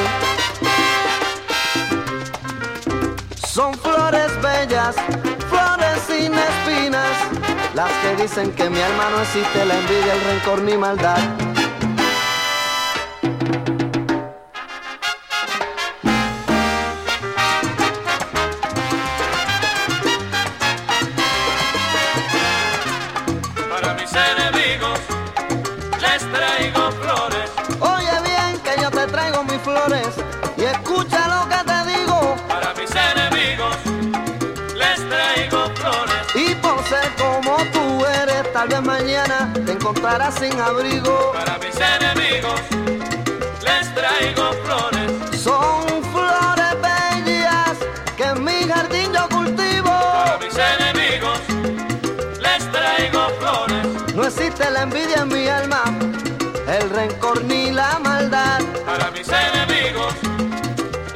Son 3.46 3.72
flores 3.74 4.30
bellas, 4.42 4.94
flores 5.48 5.98
sin 6.06 6.34
espinas, 6.34 7.16
las 7.74 7.90
que 8.02 8.22
dicen 8.22 8.52
que 8.52 8.68
mi 8.68 8.80
alma 8.80 9.10
no 9.10 9.22
existe 9.22 9.64
la 9.64 9.78
envidia, 9.78 10.12
el 10.12 10.24
rencor 10.24 10.62
ni 10.62 10.76
maldad. 10.76 11.51
Vez 38.72 38.82
mañana 38.82 39.52
te 39.66 39.72
encontrarás 39.72 40.34
sin 40.34 40.58
abrigo. 40.60 41.32
Para 41.32 41.58
mis 41.58 41.76
enemigos 41.76 42.60
les 43.62 43.94
traigo 43.94 44.52
flores. 44.64 45.40
Son 45.42 46.02
flores 46.12 46.74
bellas 46.80 47.76
que 48.16 48.24
en 48.24 48.44
mi 48.44 48.66
jardín 48.68 49.12
yo 49.12 49.28
cultivo. 49.28 49.90
Para 49.90 50.38
mis 50.38 50.54
enemigos 50.56 51.40
les 52.40 52.72
traigo 52.72 53.28
flores. 53.40 54.14
No 54.14 54.24
existe 54.24 54.70
la 54.70 54.82
envidia 54.82 55.22
en 55.22 55.28
mi 55.28 55.48
alma, 55.48 55.82
el 56.68 56.90
rencor 56.90 57.44
ni 57.44 57.70
la 57.72 57.98
maldad. 57.98 58.60
Para 58.86 59.10
mis 59.10 59.28
enemigos 59.28 60.14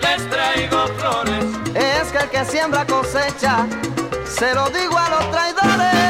les 0.02 0.30
traigo 0.30 0.86
flores. 0.98 1.44
Es 1.74 2.12
que 2.12 2.18
el 2.18 2.28
que 2.30 2.44
siembra 2.44 2.84
cosecha, 2.86 3.66
se 4.26 4.54
lo 4.54 4.68
digo 4.70 4.98
a 4.98 5.08
los 5.08 5.30
traidores. 5.30 6.05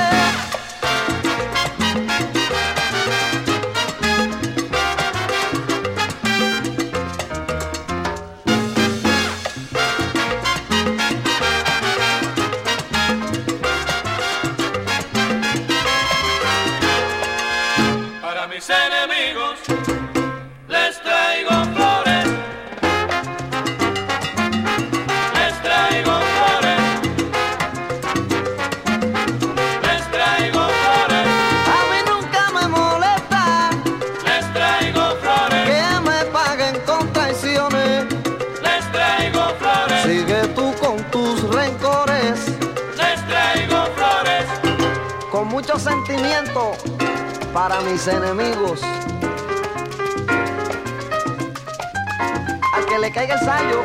Sentimiento 45.79 46.73
para 47.53 47.81
mis 47.81 48.07
enemigos. 48.07 48.81
Al 52.73 52.87
que 52.87 52.99
le 52.99 53.11
caiga 53.11 53.35
el 53.35 53.41
sallo, 53.41 53.83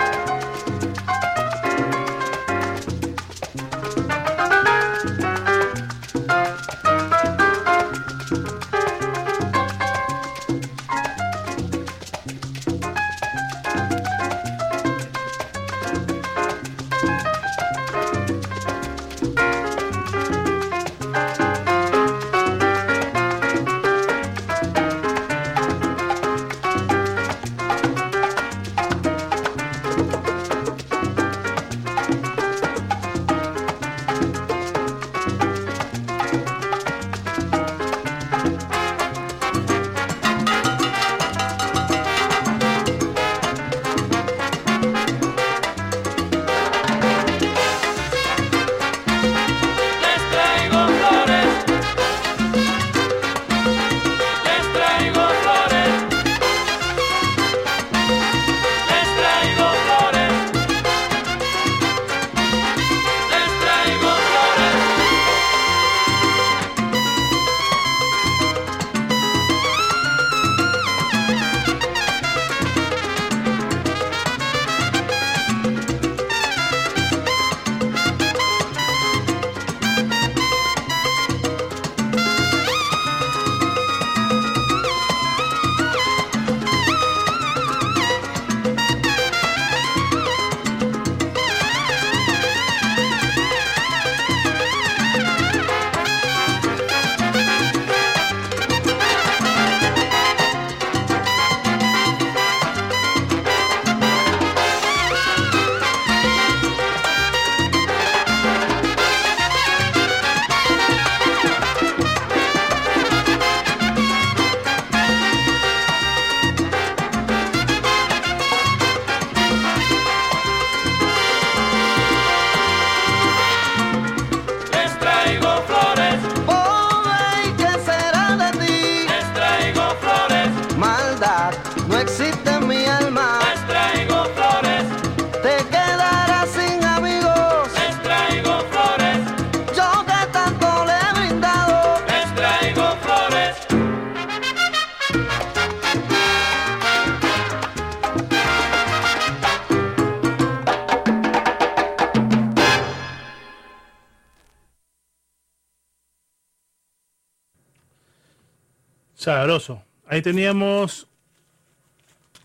Ahí 160.08 160.22
teníamos 160.22 161.10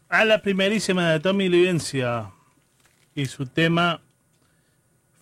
a 0.09 0.25
la 0.25 0.43
primerísima 0.43 1.13
de 1.13 1.21
Tommy 1.21 1.49
Livencia 1.49 2.33
y 3.15 3.27
su 3.27 3.47
tema 3.47 4.01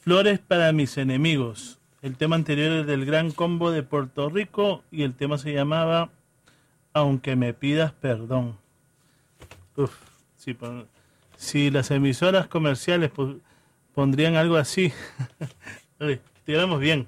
Flores 0.00 0.38
para 0.38 0.72
mis 0.72 0.96
enemigos. 0.96 1.78
El 2.00 2.16
tema 2.16 2.36
anterior 2.36 2.72
es 2.72 2.86
del 2.86 3.04
Gran 3.04 3.32
Combo 3.32 3.70
de 3.70 3.82
Puerto 3.82 4.30
Rico 4.30 4.82
y 4.90 5.02
el 5.02 5.14
tema 5.14 5.36
se 5.36 5.52
llamaba 5.52 6.08
Aunque 6.94 7.36
me 7.36 7.52
pidas 7.52 7.92
perdón. 7.92 8.56
Si, 10.38 10.56
si 11.36 11.70
las 11.70 11.90
emisoras 11.90 12.46
comerciales 12.46 13.10
pondrían 13.94 14.36
algo 14.36 14.56
así, 14.56 14.90
uy, 16.00 16.18
estuviéramos 16.36 16.80
bien. 16.80 17.06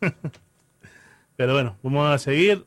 Pero 1.36 1.54
bueno, 1.54 1.78
vamos 1.82 2.10
a 2.10 2.18
seguir. 2.18 2.66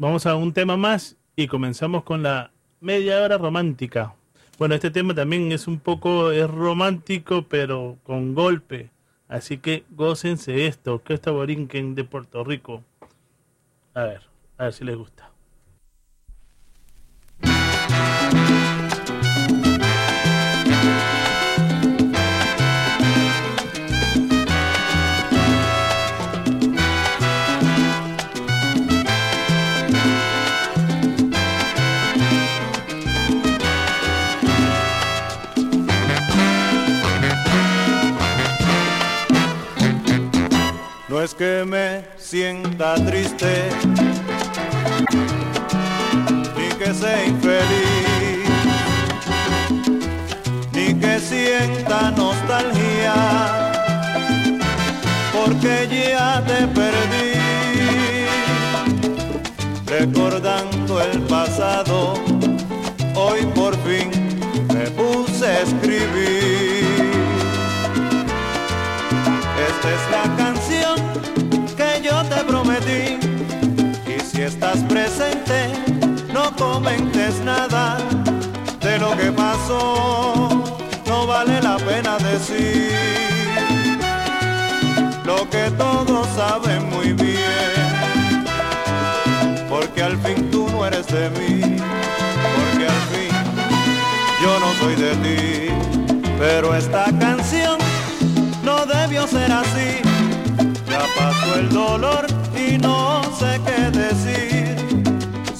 Vamos 0.00 0.24
a 0.24 0.34
un 0.34 0.54
tema 0.54 0.78
más 0.78 1.18
y 1.36 1.46
comenzamos 1.46 2.04
con 2.04 2.22
la 2.22 2.52
media 2.80 3.22
hora 3.22 3.36
romántica. 3.36 4.14
Bueno, 4.58 4.74
este 4.74 4.90
tema 4.90 5.14
también 5.14 5.52
es 5.52 5.68
un 5.68 5.78
poco 5.78 6.30
es 6.30 6.50
romántico, 6.50 7.44
pero 7.46 7.98
con 8.02 8.34
golpe. 8.34 8.88
Así 9.28 9.58
que 9.58 9.84
gócense 9.90 10.66
esto, 10.66 11.02
que 11.02 11.12
esta 11.12 11.32
Borinquen 11.32 11.94
de 11.94 12.04
Puerto 12.04 12.42
Rico. 12.44 12.82
A 13.92 14.04
ver, 14.04 14.22
a 14.56 14.64
ver 14.64 14.72
si 14.72 14.84
les 14.84 14.96
gusta. 14.96 15.29
No 41.20 41.26
es 41.26 41.34
que 41.34 41.66
me 41.66 42.02
sienta 42.16 42.94
triste, 42.94 43.68
ni 46.56 46.68
que 46.78 46.94
sea 46.94 47.26
infeliz, 47.26 48.48
ni 50.72 50.94
que 50.98 51.20
sienta 51.20 52.10
nostalgia, 52.12 53.14
porque 55.30 55.88
ya 55.90 56.42
te 56.46 56.66
perdí. 56.68 57.34
Recordando 59.88 61.02
el 61.02 61.20
pasado, 61.24 62.14
hoy 63.14 63.44
por 63.54 63.76
fin 63.84 64.10
me 64.72 64.90
puse 64.92 65.46
a 65.46 65.60
escribir. 65.60 67.10
Esta 69.68 69.88
es 69.90 70.10
la 70.10 70.39
presente, 74.78 75.72
no 76.32 76.54
comentes 76.54 77.40
nada 77.40 77.98
de 78.80 78.98
lo 78.98 79.16
que 79.16 79.32
pasó. 79.32 80.48
No 81.06 81.26
vale 81.26 81.60
la 81.60 81.76
pena 81.76 82.18
decir 82.18 82.92
lo 85.24 85.48
que 85.50 85.70
todos 85.72 86.26
saben 86.36 86.88
muy 86.90 87.12
bien. 87.12 88.44
Porque 89.68 90.02
al 90.02 90.16
fin 90.18 90.50
tú 90.50 90.68
no 90.70 90.86
eres 90.86 91.06
de 91.08 91.30
mí. 91.30 91.76
Porque 92.54 92.86
al 92.86 93.02
fin 93.12 93.32
yo 94.42 94.60
no 94.60 94.72
soy 94.80 94.94
de 94.94 95.16
ti. 95.24 96.22
Pero 96.38 96.74
esta 96.74 97.06
canción 97.18 97.78
no 98.62 98.86
debió 98.86 99.26
ser 99.26 99.50
así. 99.50 99.98
Ya 100.88 101.02
pasó 101.16 101.58
el 101.58 101.68
dolor 101.70 102.26
y 102.56 102.78
no 102.78 103.20
qué 103.64 103.69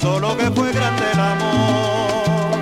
Solo 0.01 0.37
que 0.37 0.51
fue 0.51 0.73
grande 0.73 1.05
el 1.13 1.21
amor. 1.21 2.59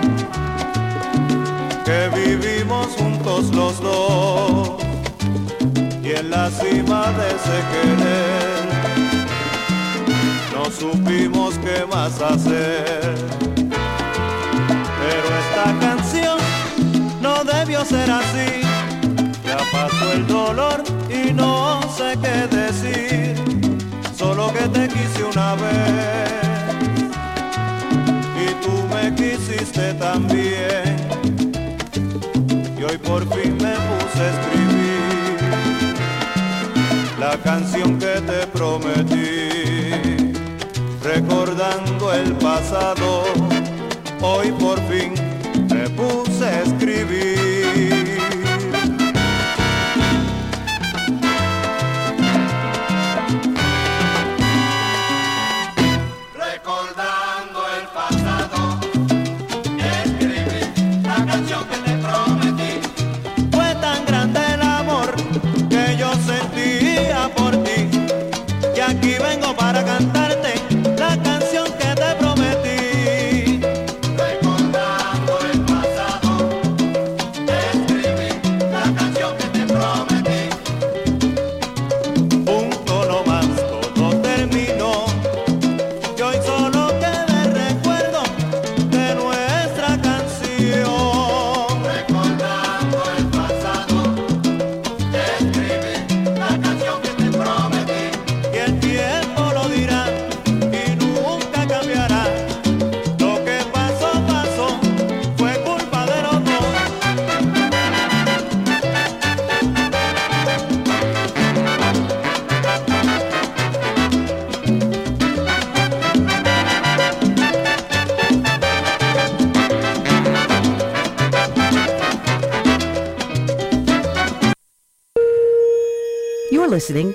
Que 1.82 2.10
vivimos 2.14 2.88
juntos 2.88 3.54
los 3.54 3.80
dos. 3.80 4.82
Y 6.02 6.10
en 6.10 6.28
la 6.30 6.50
cima 6.50 7.06
de 7.12 7.28
ese 7.36 7.58
querer. 7.72 8.68
No 10.54 10.70
supimos 10.70 11.54
qué 11.58 11.86
más 11.86 12.20
hacer. 12.20 13.14
Pero 15.00 15.28
esta 15.42 15.74
canción 15.80 16.38
no 17.22 17.44
debió 17.44 17.82
ser 17.86 18.10
así. 18.10 18.60
Ya 19.42 19.56
pasó 19.72 20.12
el 20.12 20.26
dolor 20.26 20.82
y 21.08 21.32
no 21.32 21.80
sé 21.96 22.18
qué 22.20 22.46
decir, 22.54 23.57
solo 24.28 24.52
que 24.52 24.68
te 24.68 24.88
quise 24.88 25.24
una 25.24 25.54
vez 25.54 26.30
y 28.44 28.46
tú 28.62 28.74
me 28.92 29.14
quisiste 29.14 29.94
también. 29.94 30.96
Y 32.78 32.82
hoy 32.82 32.98
por 32.98 33.22
fin 33.34 33.56
me 33.64 33.74
puse 33.88 34.20
a 34.26 34.28
escribir 34.34 35.38
la 37.18 37.38
canción 37.38 37.98
que 37.98 38.14
te 38.30 38.46
prometí, 38.48 40.34
recordando 41.02 42.12
el 42.12 42.32
pasado. 42.34 43.24
Hoy 44.20 44.52
por 44.52 44.78
fin 44.90 45.14
me 45.72 45.88
puse 45.88 46.44
a 46.44 46.62
escribir. 46.64 48.07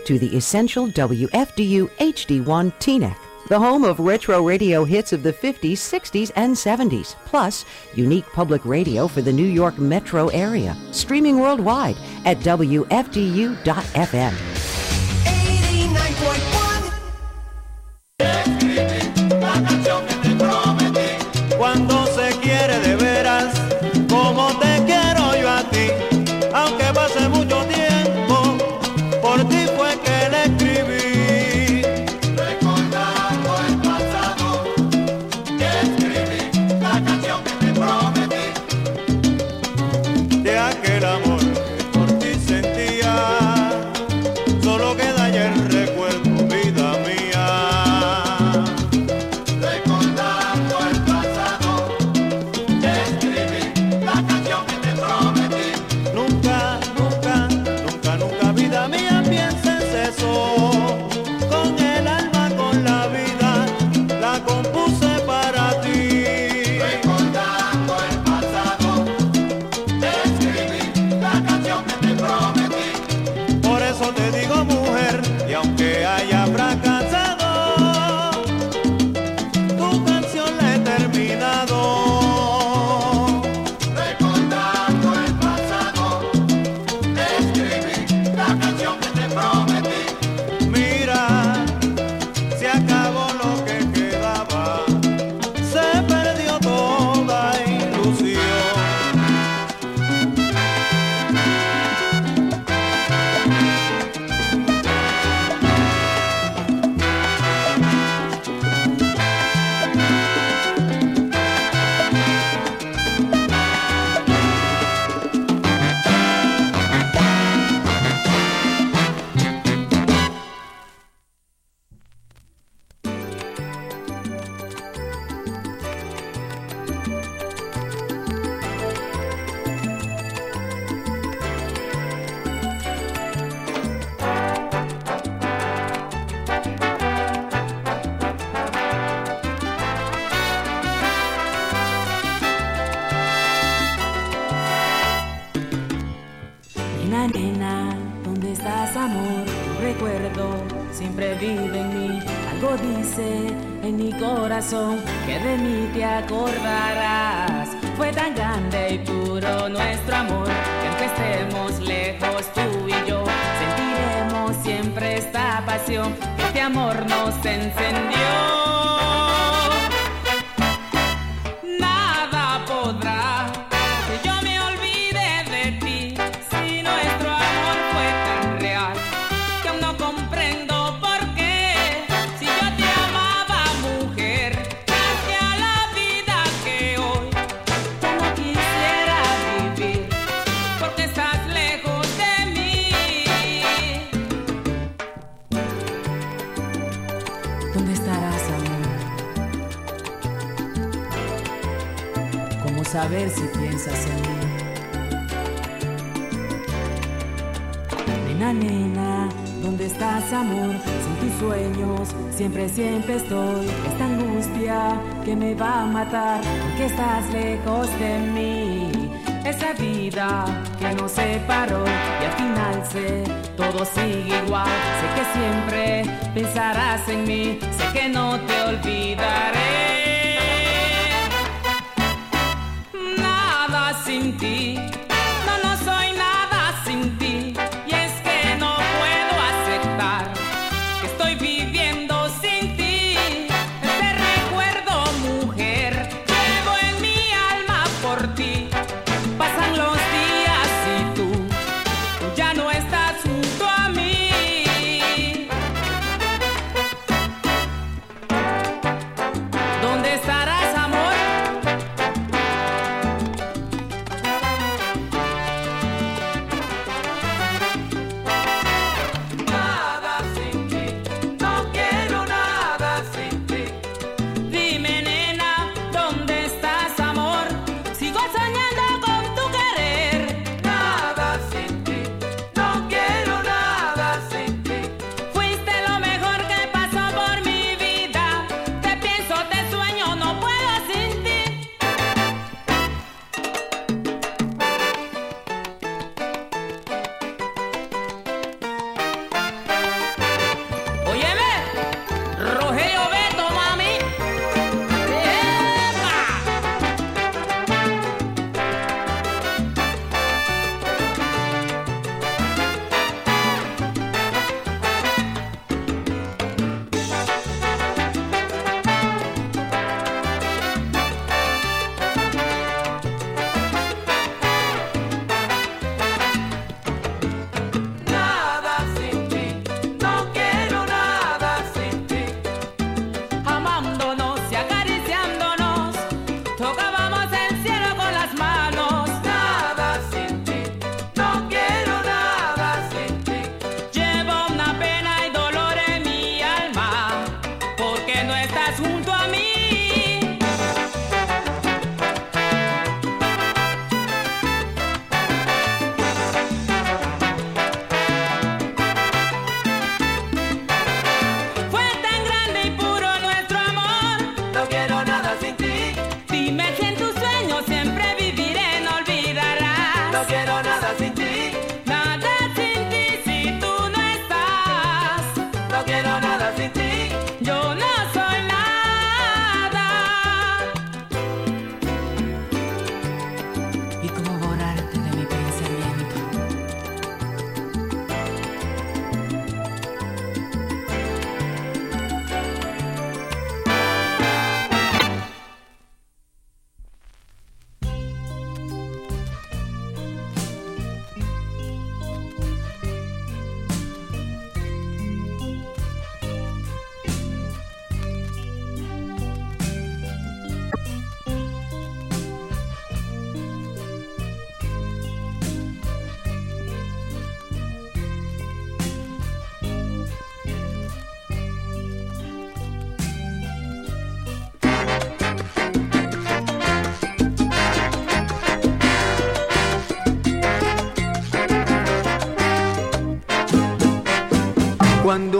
To 0.05 0.19
the 0.19 0.35
Essential 0.35 0.87
WFDU 0.87 1.89
HD1 1.91 2.73
TNEC, 2.79 3.15
the 3.47 3.59
home 3.59 3.83
of 3.83 3.99
retro 3.99 4.45
radio 4.45 4.83
hits 4.83 5.13
of 5.13 5.23
the 5.23 5.33
50s, 5.33 5.73
60s, 5.73 6.31
and 6.35 6.55
70s, 6.55 7.15
plus 7.25 7.65
unique 7.93 8.25
public 8.33 8.65
radio 8.65 9.07
for 9.07 9.21
the 9.21 9.33
New 9.33 9.45
York 9.45 9.77
metro 9.77 10.27
area. 10.29 10.75
Streaming 10.91 11.39
worldwide 11.39 11.97
at 12.25 12.39
WFDU.FM. 12.39 14.52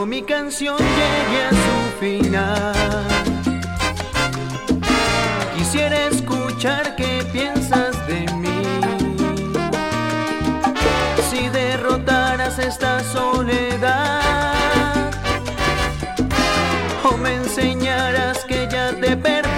mi 0.06 0.22
canción 0.22 0.78
llegue 0.78 1.44
a 1.46 1.50
su 1.50 2.00
final. 2.00 2.74
Quisiera 5.56 6.08
escuchar 6.08 6.96
qué 6.96 7.24
piensas 7.32 7.96
de 8.08 8.26
mí. 8.34 8.62
Si 11.30 11.48
derrotaras 11.50 12.60
esta 12.60 13.04
soledad 13.04 14.22
o 17.04 17.18
me 17.18 17.36
enseñaras 17.36 18.44
que 18.46 18.68
ya 18.70 18.92
te 19.00 19.16
perdí. 19.16 19.50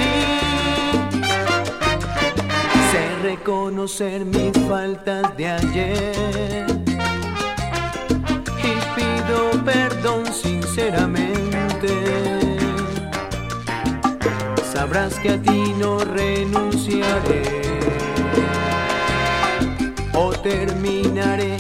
Sé 2.92 3.10
reconocer 3.24 4.26
mis 4.26 4.54
faltas 4.68 5.36
de 5.38 5.48
ayer 5.48 6.75
sinceramente. 10.76 11.90
Sabrás 14.74 15.18
que 15.20 15.30
a 15.30 15.42
ti 15.42 15.74
no 15.80 16.00
renunciaré 16.00 17.44
o 20.14 20.32
terminaré 20.34 21.58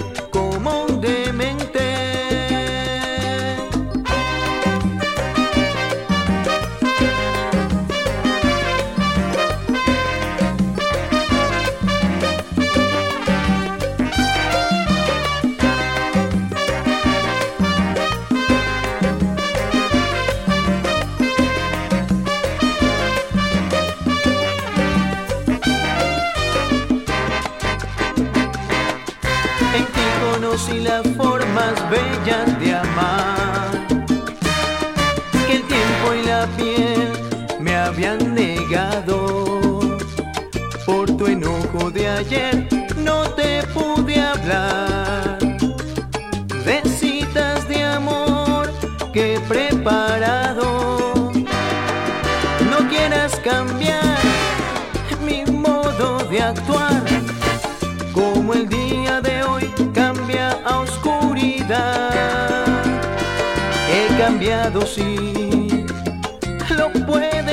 las 30.95 31.07
formas 31.17 31.73
bellas 31.89 32.59
de 32.61 32.73
amar 32.73 33.69
que 35.45 35.55
el 35.57 35.63
tiempo 35.73 36.05
y 36.19 36.25
la 36.25 36.47
piel 36.57 37.09
me 37.59 37.75
habían 37.75 38.33
negado. 38.33 39.17
Por 40.85 41.05
tu 41.17 41.27
enojo 41.27 41.91
de 41.91 42.07
ayer 42.07 42.67
no 42.97 43.29
te 43.31 43.63
pude 43.73 44.21
hablar 44.21 45.37
de 46.65 46.81
de 47.67 47.83
amor 47.83 48.71
que 49.11 49.35
he 49.35 49.39
preparado. 49.41 51.33
No 52.71 52.77
quieras 52.89 53.35
cambiar 53.43 54.17
mi 55.27 55.43
modo 55.51 56.19
de 56.29 56.41
actuar 56.41 57.24
cambiado, 64.25 64.81
sí, 64.87 65.85
lo 66.75 66.91
puedes 67.05 67.44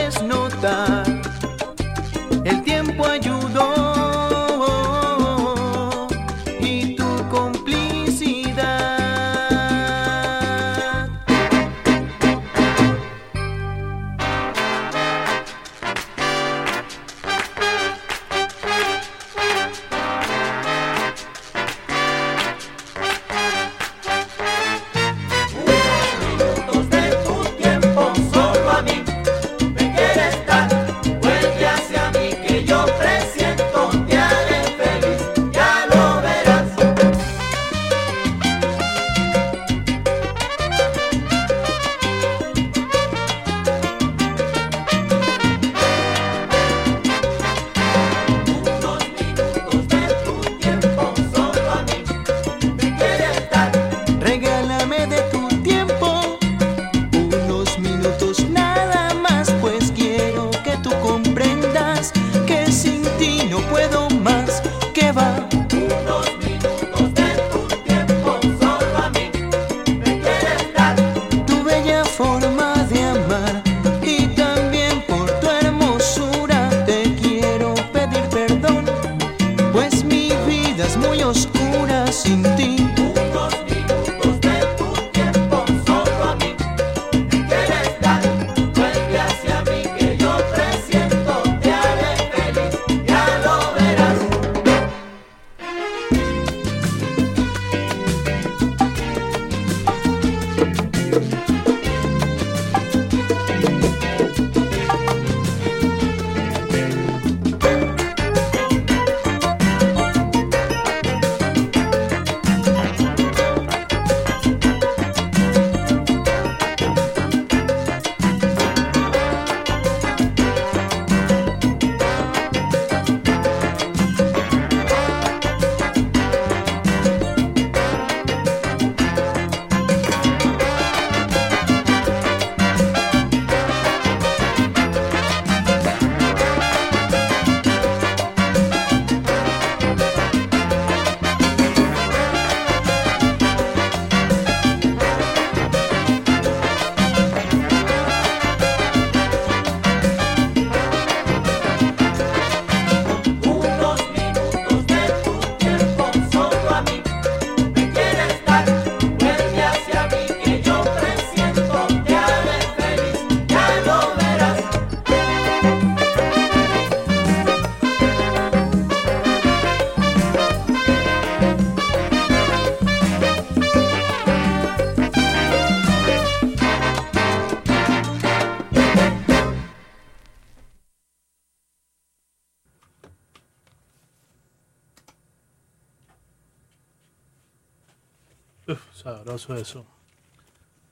eso. 189.36 189.86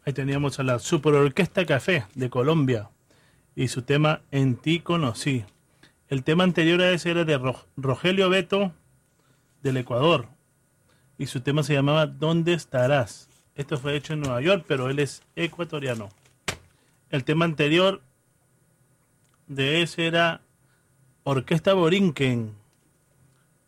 Ahí 0.06 0.12
teníamos 0.12 0.58
a 0.58 0.62
la 0.62 0.78
Super 0.78 1.14
Orquesta 1.14 1.66
Café 1.66 2.06
de 2.14 2.30
Colombia 2.30 2.88
y 3.54 3.68
su 3.68 3.82
tema 3.82 4.22
En 4.30 4.56
ti 4.56 4.80
conocí. 4.80 5.44
El 6.08 6.24
tema 6.24 6.44
anterior 6.44 6.80
a 6.80 6.90
ese 6.90 7.10
era 7.10 7.24
de 7.24 7.36
Ro- 7.38 7.64
Rogelio 7.76 8.30
Beto 8.30 8.72
del 9.62 9.76
Ecuador 9.76 10.26
y 11.18 11.26
su 11.26 11.40
tema 11.42 11.62
se 11.62 11.74
llamaba 11.74 12.06
¿Dónde 12.06 12.54
estarás? 12.54 13.28
Esto 13.54 13.78
fue 13.78 13.94
hecho 13.94 14.14
en 14.14 14.20
Nueva 14.20 14.40
York, 14.40 14.64
pero 14.66 14.88
él 14.88 14.98
es 15.00 15.22
ecuatoriano. 15.36 16.08
El 17.10 17.24
tema 17.24 17.44
anterior 17.44 18.00
de 19.48 19.82
ese 19.82 20.06
era 20.06 20.40
Orquesta 21.24 21.74
Borinquen 21.74 22.54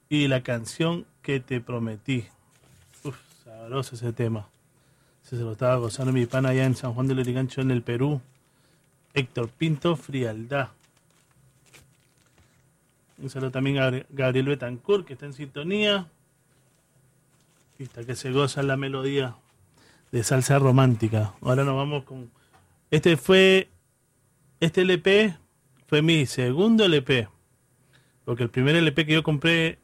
y 0.08 0.28
la 0.28 0.42
canción 0.42 1.06
que 1.20 1.40
te 1.40 1.60
prometí. 1.60 2.26
Uf, 3.04 3.16
sabroso 3.44 3.96
ese 3.96 4.12
tema. 4.14 4.48
Ese 5.32 5.38
se 5.38 5.44
lo 5.44 5.52
estaba 5.52 5.76
gozando 5.76 6.12
mi 6.12 6.26
pana 6.26 6.50
allá 6.50 6.66
en 6.66 6.76
San 6.76 6.92
Juan 6.92 7.08
del 7.08 7.16
Lurigancho, 7.16 7.62
en 7.62 7.70
el 7.70 7.80
Perú. 7.80 8.20
Héctor 9.14 9.48
Pinto, 9.48 9.96
Frialdad. 9.96 10.68
Un 13.16 13.30
saludo 13.30 13.50
también 13.50 13.78
a 13.78 13.90
Gabriel 14.10 14.48
Betancourt, 14.48 15.06
que 15.06 15.14
está 15.14 15.24
en 15.24 15.32
sintonía. 15.32 16.06
Está 17.78 18.04
que 18.04 18.14
se 18.14 18.30
goza 18.30 18.62
la 18.62 18.76
melodía 18.76 19.34
de 20.10 20.22
salsa 20.22 20.58
romántica. 20.58 21.32
Ahora 21.40 21.64
nos 21.64 21.76
vamos 21.76 22.04
con. 22.04 22.30
Este 22.90 23.16
fue. 23.16 23.70
Este 24.60 24.82
LP 24.82 25.34
fue 25.86 26.02
mi 26.02 26.26
segundo 26.26 26.84
LP. 26.84 27.26
Porque 28.26 28.42
el 28.42 28.50
primer 28.50 28.76
LP 28.76 29.06
que 29.06 29.14
yo 29.14 29.22
compré 29.22 29.78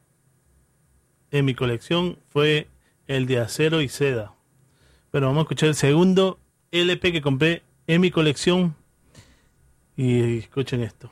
en 1.31 1.43
mi 1.43 1.55
colección 1.55 2.19
fue 2.27 2.67
el 3.07 3.25
de 3.25 3.39
acero 3.39 3.81
y 3.81 3.89
seda. 3.89 4.35
Pero 5.11 5.27
vamos 5.27 5.41
a 5.41 5.43
escuchar 5.43 5.69
el 5.69 5.75
segundo 5.75 6.39
LP 6.71 7.11
que 7.11 7.21
compré 7.21 7.63
en 7.87 8.01
mi 8.01 8.11
colección. 8.11 8.75
Y 9.97 10.37
escuchen 10.37 10.81
esto. 10.81 11.11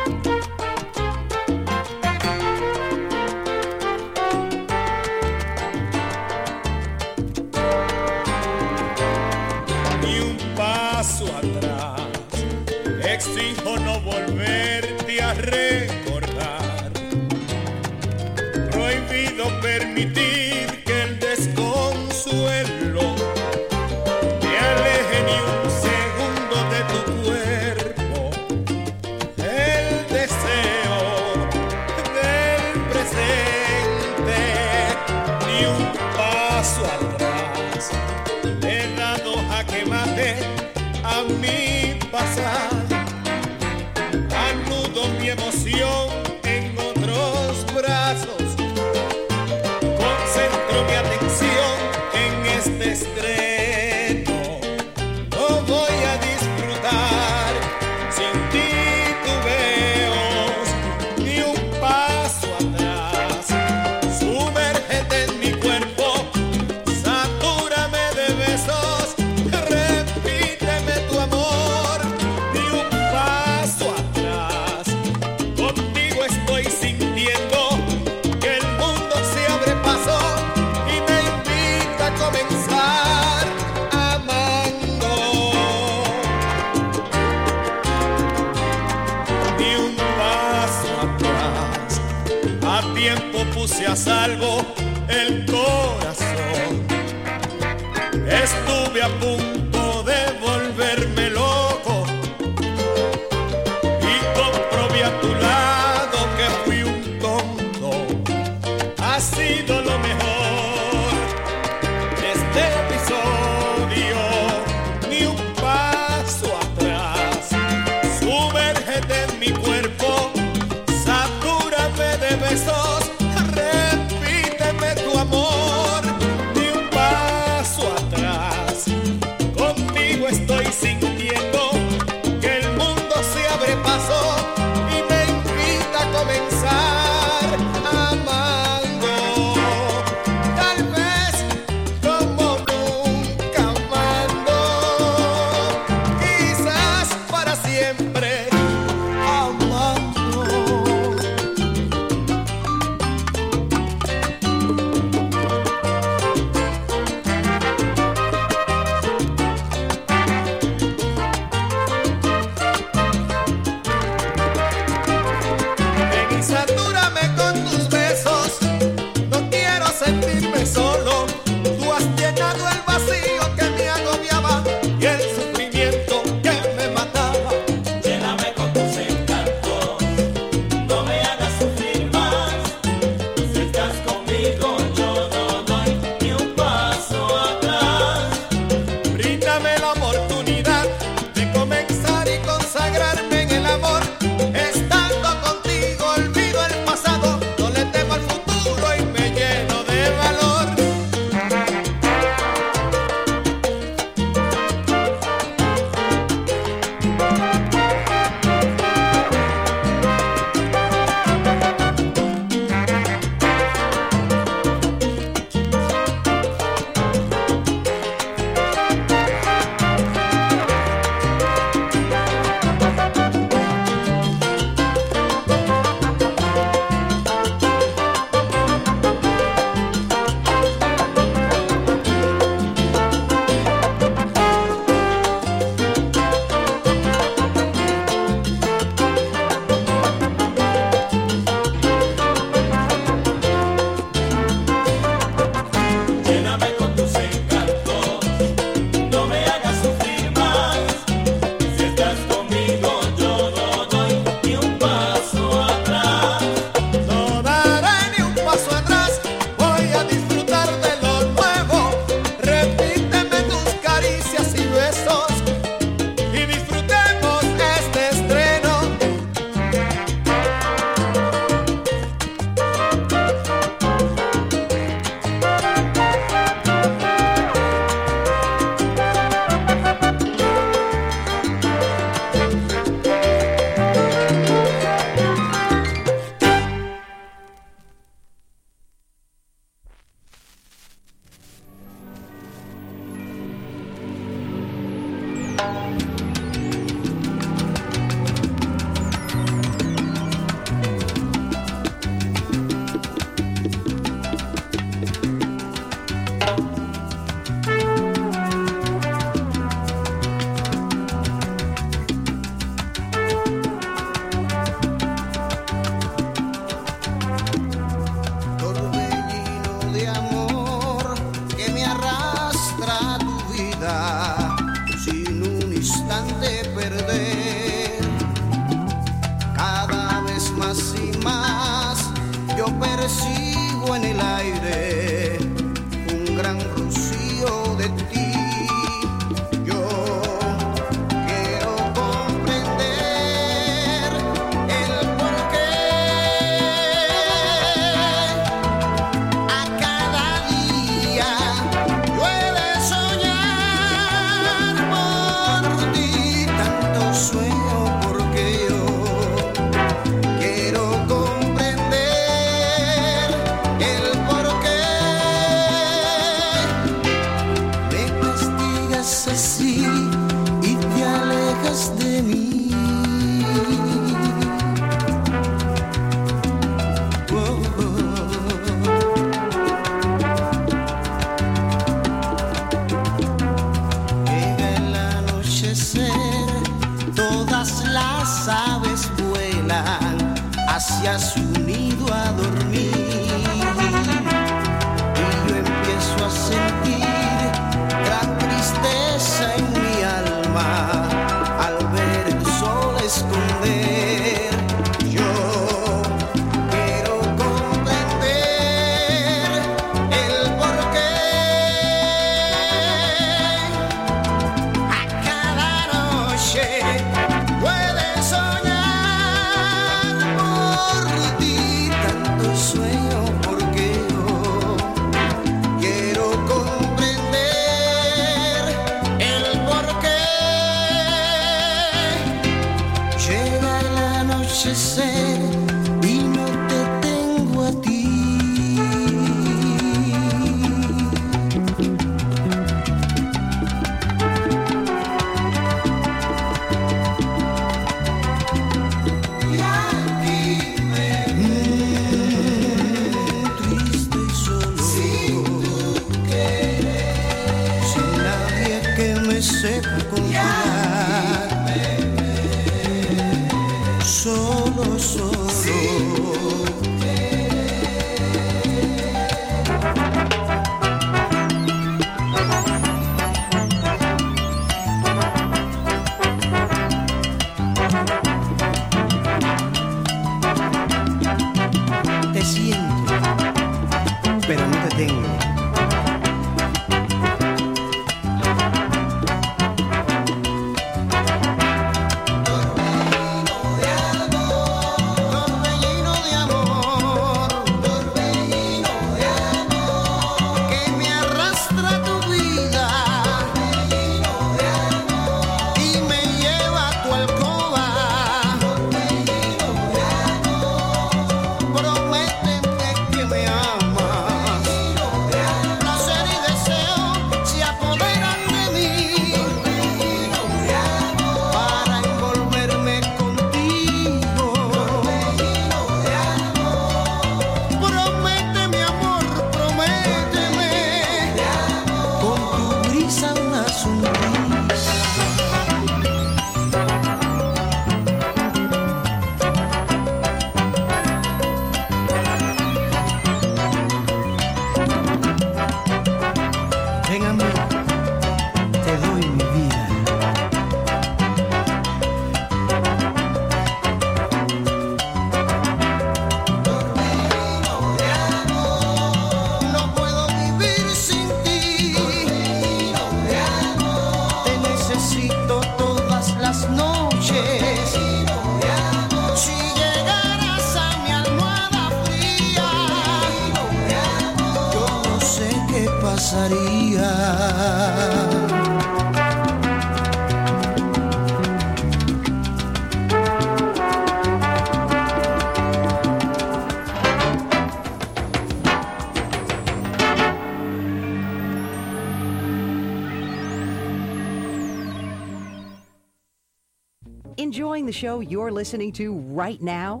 The 597.90 597.94
show 597.94 598.20
you're 598.20 598.52
listening 598.52 598.92
to 598.92 599.14
right 599.14 599.60
now? 599.60 600.00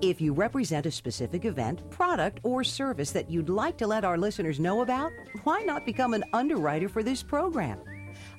If 0.00 0.20
you 0.20 0.32
represent 0.32 0.86
a 0.86 0.90
specific 0.92 1.44
event, 1.44 1.90
product, 1.90 2.38
or 2.44 2.62
service 2.62 3.10
that 3.10 3.28
you'd 3.28 3.48
like 3.48 3.76
to 3.78 3.88
let 3.88 4.04
our 4.04 4.16
listeners 4.16 4.60
know 4.60 4.82
about, 4.82 5.10
why 5.42 5.62
not 5.62 5.84
become 5.84 6.14
an 6.14 6.22
underwriter 6.32 6.88
for 6.88 7.02
this 7.02 7.24
program? 7.24 7.80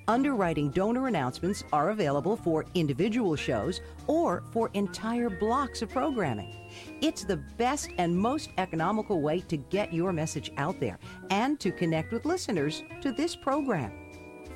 Underwriting 0.07 0.69
donor 0.69 1.09
announcements 1.09 1.61
are 1.74 1.90
available 1.90 2.38
for 2.38 2.64
individual 2.74 3.35
shows 3.35 3.82
or 4.07 4.45
for 4.53 4.69
entire 4.75 5.30
blocks 5.30 5.82
of 5.82 5.90
programming. 5.90 6.56
It's 7.01 7.25
the 7.25 7.43
best 7.57 7.90
and 7.98 8.17
most 8.17 8.51
economical 8.57 9.22
way 9.22 9.41
to 9.41 9.57
get 9.57 9.93
your 9.93 10.14
message 10.14 10.53
out 10.56 10.80
there 10.80 10.99
and 11.32 11.59
to 11.59 11.69
connect 11.69 12.14
with 12.14 12.24
listeners 12.24 12.82
to 13.01 13.11
this 13.11 13.35
program. 13.35 13.91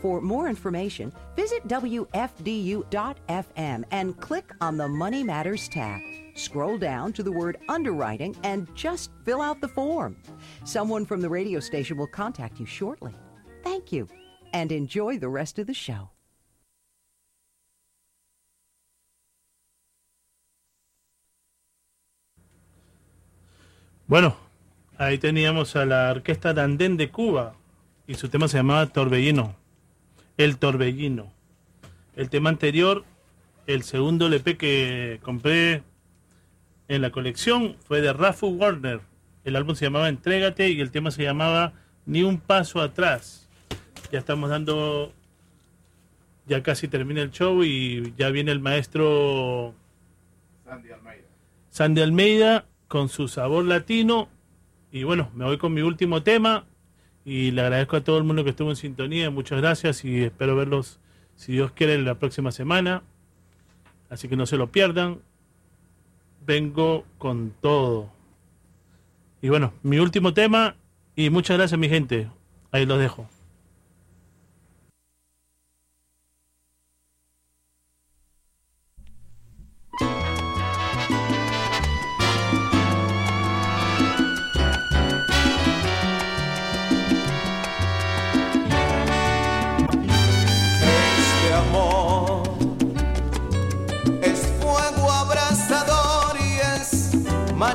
For 0.02 0.22
more 0.22 0.48
information, 0.48 1.12
visit 1.40 1.64
WFDU.FM 1.70 3.86
and 3.92 4.20
click 4.20 4.52
on 4.60 4.76
the 4.76 4.90
Money 4.90 5.24
Matters 5.24 5.70
tab. 5.70 6.02
Scroll 6.36 6.78
down 6.78 7.14
to 7.14 7.24
the 7.24 7.32
word 7.32 7.58
underwriting 7.70 8.36
and 8.44 8.68
just 8.76 9.10
fill 9.24 9.42
out 9.42 9.62
the 9.62 9.70
form. 9.70 10.18
Someone 10.66 11.06
from 11.06 11.22
the 11.22 11.30
radio 11.30 11.62
station 11.62 11.96
will 11.96 12.12
contact 12.12 12.60
you 12.60 12.66
shortly. 12.66 13.14
Thank 13.64 13.94
you 13.94 14.10
and 14.52 14.70
enjoy 14.74 15.18
the 15.18 15.30
rest 15.30 15.60
of 15.60 15.68
the 15.68 15.74
show. 15.74 16.10
Bueno, 24.08 24.36
ahí 24.98 25.18
teníamos 25.20 25.78
a 25.78 25.86
la 25.86 26.12
orquesta 26.12 26.54
Dandén 26.54 26.98
de 26.98 27.10
Cuba 27.12 27.56
y 28.08 28.16
su 28.16 28.28
tema 28.28 28.50
se 28.50 28.58
llamaba 28.58 28.88
Torbellino. 28.88 29.59
El 30.40 30.58
Torbellino. 30.58 31.34
El 32.16 32.30
tema 32.30 32.50
anterior, 32.50 33.04
el 33.68 33.84
segundo 33.84 34.28
LP 34.28 34.56
que 34.56 35.20
compré 35.22 35.84
en 36.88 37.02
la 37.02 37.12
colección 37.12 37.76
fue 37.84 38.00
de 38.00 38.14
Rafu 38.14 38.48
Warner. 38.48 39.02
El 39.44 39.58
álbum 39.58 39.76
se 39.76 39.84
llamaba 39.84 40.08
Entrégate 40.08 40.70
y 40.70 40.80
el 40.80 40.92
tema 40.92 41.12
se 41.12 41.24
llamaba 41.24 41.74
Ni 42.06 42.24
un 42.24 42.40
paso 42.40 42.80
atrás. 42.80 43.50
Ya 44.14 44.20
estamos 44.20 44.50
dando, 44.50 45.12
ya 46.48 46.64
casi 46.64 46.88
termina 46.88 47.22
el 47.22 47.32
show 47.32 47.62
y 47.66 48.14
ya 48.18 48.30
viene 48.30 48.54
el 48.54 48.62
maestro 48.62 49.74
Sandy 50.64 50.92
Almeida. 50.92 51.28
Sandy 51.70 52.02
Almeida 52.02 52.66
con 52.88 53.10
su 53.10 53.28
sabor 53.28 53.66
latino. 53.66 54.30
Y 54.90 55.04
bueno, 55.04 55.32
me 55.36 55.44
voy 55.44 55.58
con 55.58 55.74
mi 55.74 55.82
último 55.82 56.24
tema. 56.24 56.66
Y 57.26 57.52
le 57.52 57.62
agradezco 57.62 57.98
a 57.98 58.02
todo 58.02 58.18
el 58.18 58.24
mundo 58.24 58.44
que 58.44 58.52
estuvo 58.52 58.70
en 58.70 58.76
sintonía. 58.76 59.30
Muchas 59.30 59.60
gracias 59.60 60.04
y 60.06 60.24
espero 60.24 60.56
verlos, 60.56 61.00
si 61.36 61.54
Dios 61.54 61.72
quiere, 61.72 61.98
la 62.02 62.16
próxima 62.16 62.52
semana. 62.52 63.04
Así 64.10 64.28
que 64.28 64.36
no 64.36 64.46
se 64.46 64.58
lo 64.58 64.72
pierdan. 64.72 65.20
Vengo 66.46 67.06
con 67.18 67.54
todo. 67.62 68.10
Y 69.42 69.50
bueno, 69.50 69.74
mi 69.84 70.00
último 70.00 70.34
tema. 70.34 70.76
Y 71.16 71.30
muchas 71.30 71.58
gracias, 71.58 71.80
mi 71.80 71.90
gente. 71.90 72.30
Ahí 72.72 72.86
los 72.86 73.00
dejo. 73.00 73.30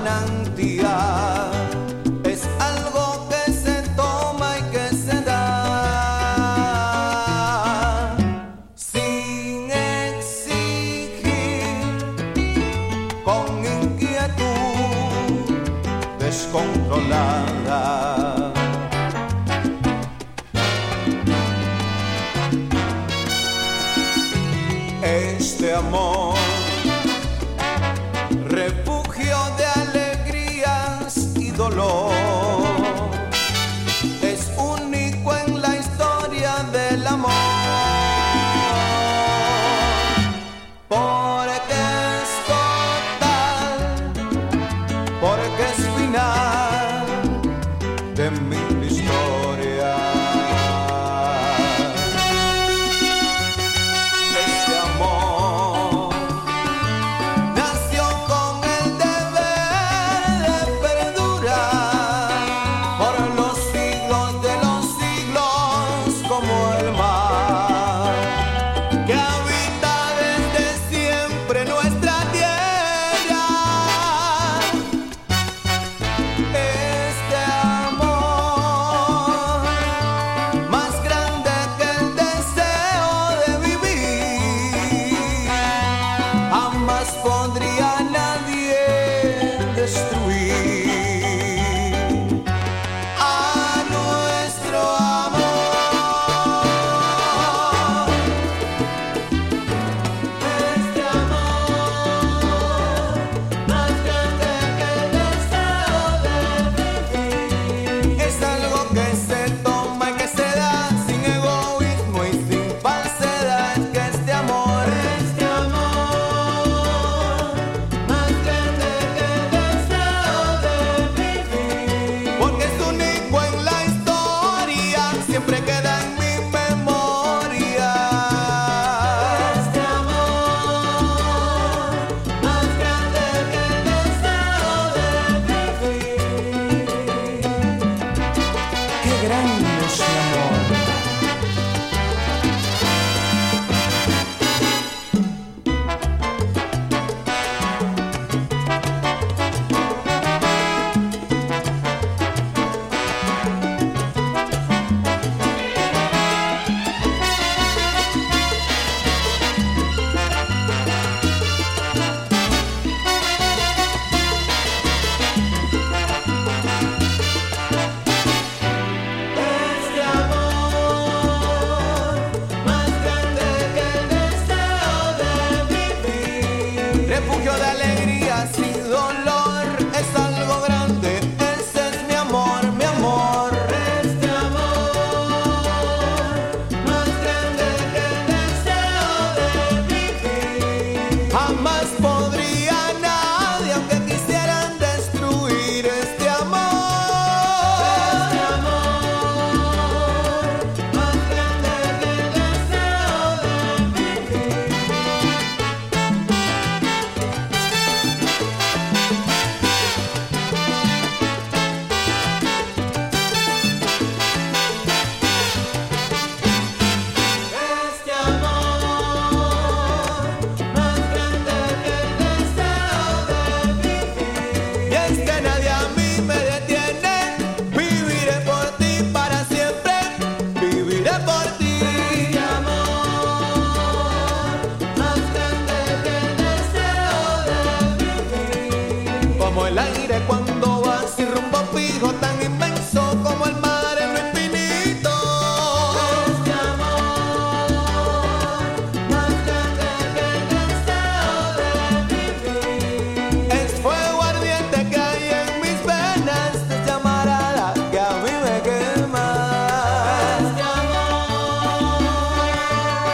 Manantial. 0.04 1.33